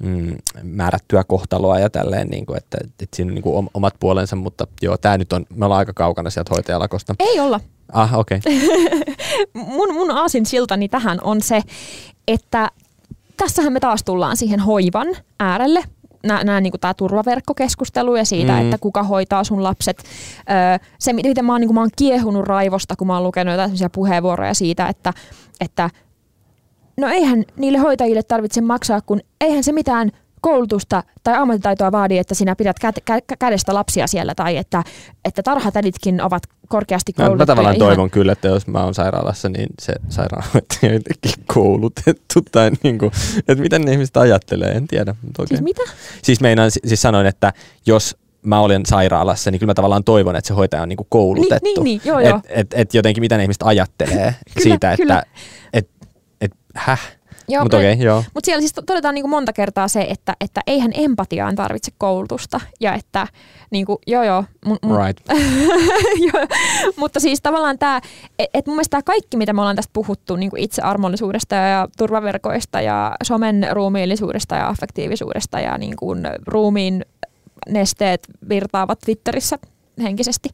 [0.04, 4.36] mm, määrättyä kohtaloa ja tälleen, niin kuin, että, että siinä on niin kuin omat puolensa,
[4.36, 7.16] mutta joo, tämä nyt on, me ollaan aika kaukana sieltä hoitajalakosta.
[7.20, 7.60] Ei olla.
[7.93, 8.38] Ah, okei.
[8.38, 8.54] Okay.
[9.76, 11.62] mun, mun aasin siltani tähän on se,
[12.28, 12.72] että
[13.38, 15.08] tässähän me taas tullaan siihen hoivan
[15.40, 15.84] äärelle,
[16.24, 18.62] nämä niin tämä turvaverkkokeskustelu ja siitä, mm.
[18.62, 20.04] että kuka hoitaa sun lapset.
[20.50, 23.52] Öö, se, miten mä oon, niin kuin, mä oon kiehunut raivosta, kun mä oon lukenut
[23.52, 25.14] jotain puheenvuoroja siitä, että,
[25.62, 25.90] että
[26.98, 30.12] no eihän niille hoitajille tarvitse maksaa, kun eihän se mitään
[30.44, 34.84] koulutusta tai ammattitaitoa vaadi, että sinä pidät kä- kä- kädestä lapsia siellä tai että,
[35.26, 37.38] että tarhatäditkin ovat korkeasti koulutettuja.
[37.38, 37.88] Mä, mä tavallaan ihan...
[37.88, 42.98] toivon kyllä, että jos mä oon sairaalassa, niin se sairaanhoitaja on jotenkin koulutettu tai niin
[42.98, 45.16] kuin, että miten ne ihmiset ajattelee, en tiedä.
[45.39, 45.48] Okay.
[45.48, 45.82] Siis mitä?
[46.22, 47.54] Siis meinaan, siis sanoin, että
[47.86, 51.64] jos mä olen sairaalassa, niin kyllä mä tavallaan toivon, että se hoitaja on niinku koulutettu.
[51.64, 52.38] Niin, niin, niin joo, joo.
[52.38, 55.20] Et, et, et jotenkin mitä ne ihmiset ajattelee kyllä, siitä, kyllä.
[55.20, 55.32] että
[55.74, 55.89] et,
[56.41, 57.02] et, häh,
[57.48, 58.24] Joo, Mutta okay, joo.
[58.34, 62.62] Mut siellä siis todetaan niin kuin monta kertaa se, että, että eihän empatiaan tarvitse koulutusta.
[62.80, 63.28] Ja että
[63.72, 64.44] niin kuin, joo joo.
[64.66, 65.20] Mun, mun, right.
[66.34, 66.48] joo,
[66.96, 68.02] mutta siis tavallaan tämä,
[68.39, 71.88] että et mun mielestä tämä kaikki, mitä me ollaan tästä puhuttu niin kuin itsearmollisuudesta ja
[71.98, 77.06] turvaverkoista ja somen ruumiillisuudesta ja affektiivisuudesta ja niin kuin ruumiin
[77.70, 79.60] nesteet virtaavat Twitterissä
[80.02, 80.50] henkisesti,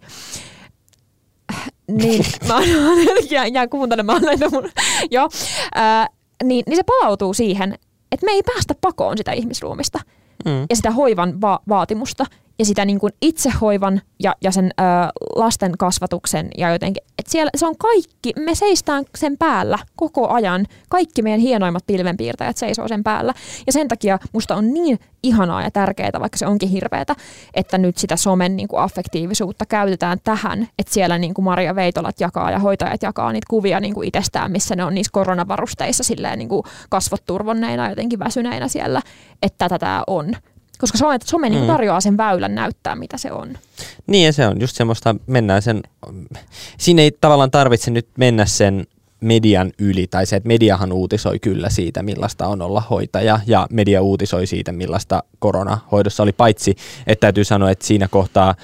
[1.92, 2.70] niin, mä oon
[3.06, 4.70] jotenkin jään kuuntelemaan näitä mun,
[5.12, 5.30] joo,
[5.76, 6.08] ää,
[6.44, 7.74] niin, niin se palautuu siihen,
[8.12, 10.00] että me ei päästä pakoon sitä ihmisruumista
[10.46, 10.66] mm.
[10.70, 12.26] ja sitä hoivan va- vaatimusta
[12.60, 14.84] ja sitä niin kuin itsehoivan ja, ja sen ö,
[15.36, 20.66] lasten kasvatuksen ja jotenkin, että siellä se on kaikki, me seistään sen päällä koko ajan,
[20.90, 23.34] kaikki meidän hienoimmat pilvenpiirtäjät seisoo sen päällä.
[23.68, 27.16] Ja sen takia musta on niin ihanaa ja tärkeää, vaikka se onkin hirveätä,
[27.54, 32.20] että nyt sitä somen niin kuin affektiivisuutta käytetään tähän, että siellä niin kuin Maria Veitolat
[32.20, 36.40] jakaa ja hoitajat jakaa niitä kuvia niin kuin itsestään, missä ne on niissä koronavarusteissa silleen
[36.40, 39.02] niin kuin kasvot turvonneina jotenkin väsyneinä siellä,
[39.44, 40.36] että tätä on
[40.80, 41.68] koska some, some niin mm.
[41.68, 43.58] tarjoaa sen väylän näyttää, mitä se on.
[44.08, 45.84] Niin ja se on just semmoista, mennään sen,
[46.78, 48.88] siinä ei tavallaan tarvitse nyt mennä sen
[49.22, 54.02] median yli, tai se, että mediahan uutisoi kyllä siitä, millaista on olla hoitaja, ja media
[54.02, 56.76] uutisoi siitä, millaista koronahoidossa oli, paitsi,
[57.08, 58.56] että täytyy sanoa, että siinä kohtaa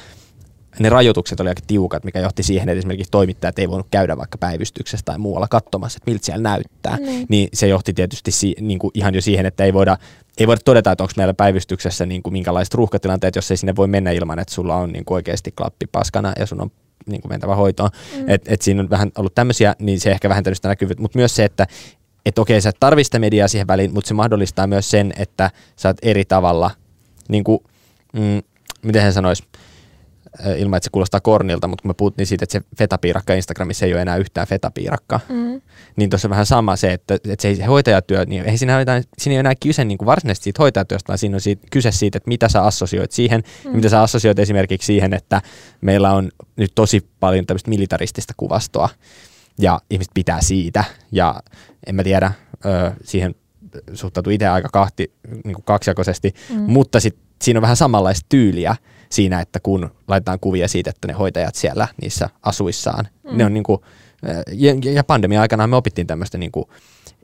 [0.79, 4.37] ne rajoitukset oli aika tiukat, mikä johti siihen, että esimerkiksi toimittajat ei voinut käydä vaikka
[4.37, 6.97] päivystyksessä tai muualla katsomassa, että miltä siellä näyttää.
[6.97, 7.25] Mm.
[7.29, 9.97] Niin se johti tietysti si- niin kuin ihan jo siihen, että ei voida,
[10.39, 13.87] ei voida todeta, että onko meillä päivystyksessä niin kuin minkälaiset ruuhkatilanteet, jos ei sinne voi
[13.87, 16.71] mennä ilman, että sulla on niin kuin oikeasti klappi paskana ja sun on
[17.05, 17.89] niin kuin mentävä hoitoon.
[18.15, 18.29] Mm.
[18.29, 21.35] Et, et siinä on vähän ollut tämmöisiä, niin se ehkä vähentänyt sitä näkyvyyttä, mutta myös
[21.35, 21.67] se, että
[22.25, 25.51] et okei, sä et tarvitse sitä mediaa siihen väliin, mutta se mahdollistaa myös sen, että
[25.75, 26.71] sä oot eri tavalla,
[27.27, 27.59] niin kuin,
[28.13, 28.41] mm,
[28.81, 29.43] miten hän sanoisi,
[30.57, 33.93] ilman, että se kuulostaa kornilta, mutta kun me puhuttiin siitä, että se fetapiirakka Instagramissa ei
[33.93, 35.61] ole enää yhtään fetapiirakka, mm.
[35.95, 38.85] niin tuossa on vähän sama se, että, että se, se hoitajatyö, niin ei siinä, ole,
[39.17, 41.91] siinä ei ole enää kyse niin kuin varsinaisesti siitä hoitajatyöstä, vaan siinä on siitä, kyse
[41.91, 43.71] siitä, että mitä sä assosioit siihen, mm.
[43.71, 45.41] ja mitä sä assosioit esimerkiksi siihen, että
[45.81, 48.89] meillä on nyt tosi paljon tämmöistä militaristista kuvastoa,
[49.59, 51.43] ja ihmiset pitää siitä, ja
[51.87, 52.31] en mä tiedä,
[52.65, 53.35] ö, siihen
[53.93, 55.11] suhtautuu itse aika kahti,
[55.45, 56.59] niin kuin kaksijakoisesti, mm.
[56.59, 58.75] mutta sit siinä on vähän samanlaista tyyliä,
[59.09, 63.37] siinä, että kun laitetaan kuvia siitä, että ne hoitajat siellä niissä asuissaan, mm.
[63.37, 63.81] ne on niin kuin,
[64.51, 66.65] ja, ja pandemia aikana me opittiin tämmöistä niin kuin,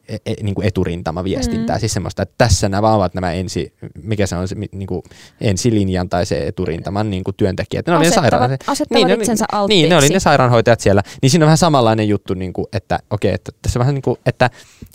[0.07, 1.79] e, e, niin kuin eturintamaviestintää, mm.
[1.79, 3.73] siis semmoista, että tässä nämä ovat nämä ensi,
[4.03, 5.01] mikä se on se niin kuin
[5.41, 7.87] ensilinjan tai se eturintaman niin kuin työntekijät.
[7.87, 9.81] Ne asettavat, oli ne sairaan, niin, ne, itsensä alttiiksi.
[9.81, 11.01] Niin, ne oli ne sairaanhoitajat siellä.
[11.21, 14.01] Niin siinä on vähän samanlainen juttu, niin kuin, että okei, okay, että tässä vähän niin
[14.01, 14.49] kuin, että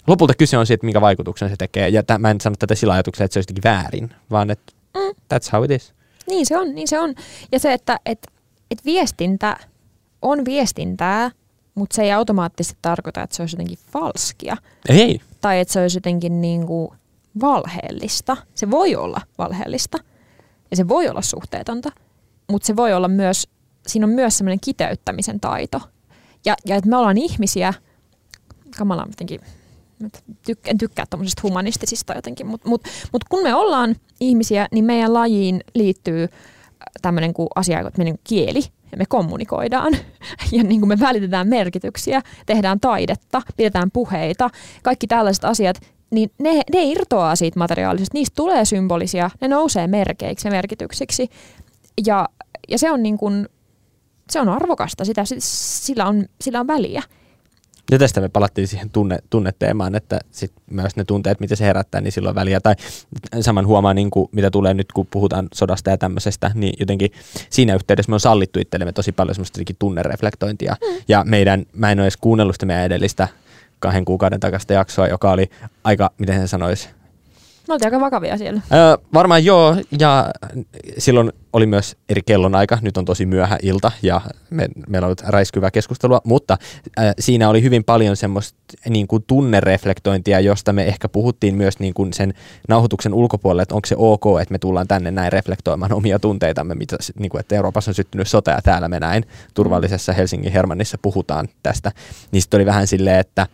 [0.06, 1.88] lopulta kyse on siitä, mikä vaikutuksen se tekee.
[1.88, 5.34] Ja tämän, mä en sano tätä sillä ajatuksella, että se olisi väärin, vaan että mm.
[5.34, 5.95] that's how it is.
[6.28, 7.14] Niin se on, niin se on.
[7.52, 8.26] Ja se, että et,
[8.70, 9.56] et viestintä
[10.22, 11.30] on viestintää,
[11.74, 14.56] mutta se ei automaattisesti tarkoita, että se olisi jotenkin falskia.
[14.88, 15.20] Ei.
[15.40, 16.88] Tai että se olisi jotenkin niin kuin
[17.40, 18.36] valheellista.
[18.54, 19.98] Se voi olla valheellista
[20.70, 21.90] ja se voi olla suhteetonta,
[22.50, 23.48] mutta se voi olla myös,
[23.86, 25.80] siinä on myös semmoinen kiteyttämisen taito.
[26.44, 27.74] Ja, ja että me ollaan ihmisiä,
[28.78, 29.40] kamala jotenkin
[30.50, 35.14] tyk- en tykkää tuommoisesta humanistisista jotenkin, mutta mut, mut kun me ollaan ihmisiä, niin meidän
[35.14, 36.28] lajiin liittyy äh,
[37.02, 39.92] tämmöinen kuin asia kuin niin kieli, ja me kommunikoidaan.
[40.52, 44.50] Ja niin kuin me välitetään merkityksiä, tehdään taidetta, pidetään puheita,
[44.82, 45.76] kaikki tällaiset asiat,
[46.10, 51.28] niin ne, ne irtoaa siitä materiaalisesta, niistä tulee symbolisia, ne nousee merkeiksi ja merkityksiksi.
[52.06, 52.28] Ja,
[52.68, 53.48] ja se on niin kuin,
[54.30, 57.02] se on arvokasta, sitä, sillä, on, sillä on väliä.
[57.90, 62.00] Ja tästä me palattiin siihen tunne, tunneteemaan, että sit myös ne tunteet, mitä se herättää,
[62.00, 62.60] niin silloin väliä.
[62.60, 62.74] Tai
[63.40, 67.12] saman huomaa, niin kuin, mitä tulee nyt, kun puhutaan sodasta ja tämmöisestä, niin jotenkin
[67.50, 70.76] siinä yhteydessä me on sallittu itsellemme tosi paljon semmoista tunnereflektointia.
[70.80, 71.02] Mm.
[71.08, 73.28] Ja meidän, mä en ole edes kuunnellut sitä meidän edellistä
[73.78, 75.50] kahden kuukauden takasta jaksoa, joka oli
[75.84, 76.88] aika, miten se sanoisi,
[77.68, 78.60] Me oltiin aika vakavia siellä.
[78.72, 80.30] Öö, varmaan joo, ja
[80.98, 85.20] silloin oli myös eri kellonaika, nyt on tosi myöhä ilta ja me, meillä on ollut
[85.20, 86.56] räiskyvää keskustelua, mutta
[86.98, 88.58] äh, siinä oli hyvin paljon semmoista
[88.88, 92.34] niin kuin tunnereflektointia, josta me ehkä puhuttiin myös niin kuin sen
[92.68, 96.96] nauhoituksen ulkopuolelle, että onko se ok, että me tullaan tänne näin reflektoimaan omia tunteitamme, mitä,
[97.18, 101.48] niin kuin, että Euroopassa on syttynyt sota ja täällä me näin turvallisessa Helsingin Hermannissa puhutaan
[101.62, 101.92] tästä.
[102.32, 103.46] Niin sitten oli vähän silleen, että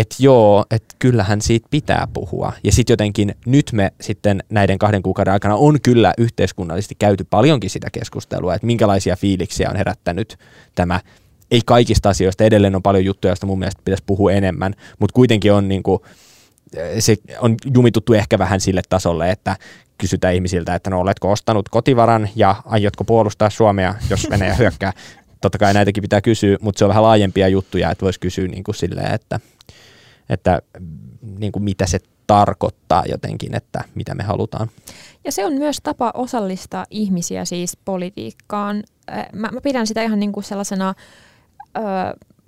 [0.00, 2.52] että joo, että kyllähän siitä pitää puhua.
[2.64, 7.70] Ja sitten jotenkin nyt me sitten näiden kahden kuukauden aikana on kyllä yhteiskunnallisesti käyty paljonkin
[7.70, 10.38] sitä keskustelua, että minkälaisia fiiliksiä on herättänyt
[10.74, 11.00] tämä
[11.50, 15.52] ei kaikista asioista, edelleen on paljon juttuja, joista mun mielestä pitäisi puhua enemmän, mutta kuitenkin
[15.52, 16.00] on, niin kuin,
[16.98, 19.56] se on jumituttu ehkä vähän sille tasolle, että
[19.98, 24.92] kysytään ihmisiltä, että no oletko ostanut kotivaran ja aiotko puolustaa Suomea, jos Venäjä hyökkää.
[25.40, 28.64] Totta kai näitäkin pitää kysyä, mutta se on vähän laajempia juttuja, että voisi kysyä niin
[28.64, 29.40] kuin silleen, että
[30.30, 30.62] että
[31.38, 34.70] niin kuin mitä se tarkoittaa jotenkin, että mitä me halutaan.
[35.24, 38.82] Ja se on myös tapa osallistaa ihmisiä siis politiikkaan.
[39.32, 40.94] Mä, mä pidän sitä ihan niin kuin sellaisena
[41.76, 41.80] ö,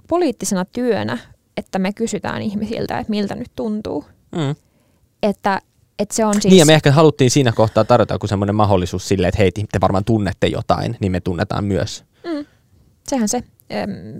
[0.08, 1.18] poliittisena työnä,
[1.56, 4.04] että me kysytään ihmisiltä, että miltä nyt tuntuu.
[4.32, 4.54] Mm.
[5.22, 5.60] Että,
[5.98, 6.44] että se on siis...
[6.44, 9.80] Niin ja me ehkä haluttiin siinä kohtaa tarjota joku semmoinen mahdollisuus sille, että hei, te
[9.80, 12.04] varmaan tunnette jotain, niin me tunnetaan myös.
[12.24, 12.46] Mm.
[13.08, 13.42] sehän se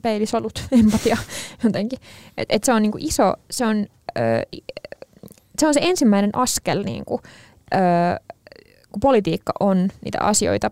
[0.03, 1.17] peilisolut, empatia
[1.65, 1.99] jotenkin.
[2.37, 3.87] Et, et se on niinku iso, se on,
[4.19, 4.61] ö,
[5.59, 7.21] se on se ensimmäinen askel, niinku,
[7.75, 7.79] ö,
[8.93, 10.71] kun politiikka on niitä asioita,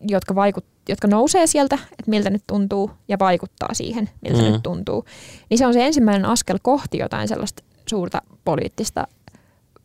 [0.00, 4.52] jotka, vaikut, jotka nousee sieltä, että miltä nyt tuntuu, ja vaikuttaa siihen, miltä mm.
[4.52, 5.04] nyt tuntuu.
[5.50, 9.06] Niin se on se ensimmäinen askel kohti jotain sellaista suurta poliittista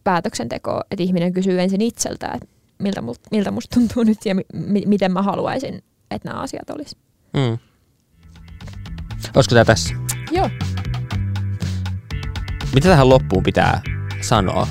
[0.03, 2.47] päätöksentekoa, että ihminen kysyy ensin itseltään, että
[2.79, 6.97] miltä, miltä musta tuntuu nyt ja mi- miten mä haluaisin, että nämä asiat olisi.
[7.33, 7.57] Mm.
[9.35, 9.95] Olisiko tämä tässä?
[10.31, 10.49] Joo.
[12.75, 13.81] Mitä tähän loppuun pitää
[14.21, 14.67] sanoa?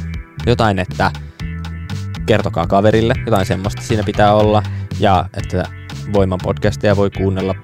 [0.47, 1.11] Jotain, että
[2.27, 4.63] kertokaa kaverille, jotain semmoista siinä pitää olla.
[5.01, 5.65] Ja että
[6.13, 7.55] Voiman podcastia voi kuunnella.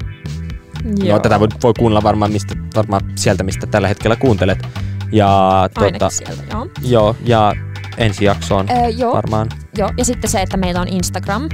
[1.05, 1.17] Joo.
[1.17, 4.69] No, tätä voi, voi kuunnella varmaan, mistä, varmaan sieltä, mistä tällä hetkellä kuuntelet.
[5.13, 6.67] Ja, tota, sieltä, joo.
[6.83, 7.55] joo, ja
[7.99, 9.49] ensi jaksoon Öö, joo, varmaan.
[9.79, 9.91] joo.
[9.97, 11.49] Ja sitten se, että meillä on Instagram,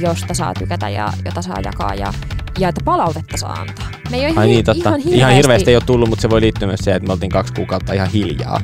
[0.00, 2.12] josta saa tykätä ja jota saa jakaa ja,
[2.58, 3.86] ja että palautetta saa antaa.
[4.10, 4.78] Me ei ole ihan, Ai niin, totta.
[4.88, 7.12] ihan hirveästi, ihan hirveästi ei ole tullut, mutta se voi liittyä myös siihen, että me
[7.12, 8.60] oltiin kaksi kuukautta ihan hiljaa.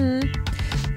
[0.00, 0.30] Mm,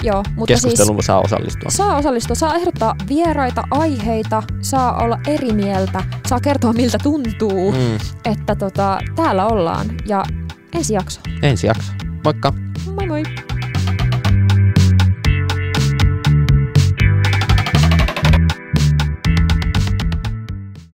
[0.03, 1.69] joo, mutta siis Keskusteluun saa osallistua.
[1.71, 7.71] saa osallistua, saa ehdottaa vieraita aiheita, saa olla eri mieltä, saa kertoa miltä tuntuu.
[7.71, 7.97] Mm.
[8.25, 9.85] että tota, täällä ollaan.
[10.07, 10.23] Ja
[10.75, 11.21] ensi jakso.
[11.41, 11.91] Ensi jakso.
[12.23, 12.53] Moikka!
[12.95, 13.23] Moi moi!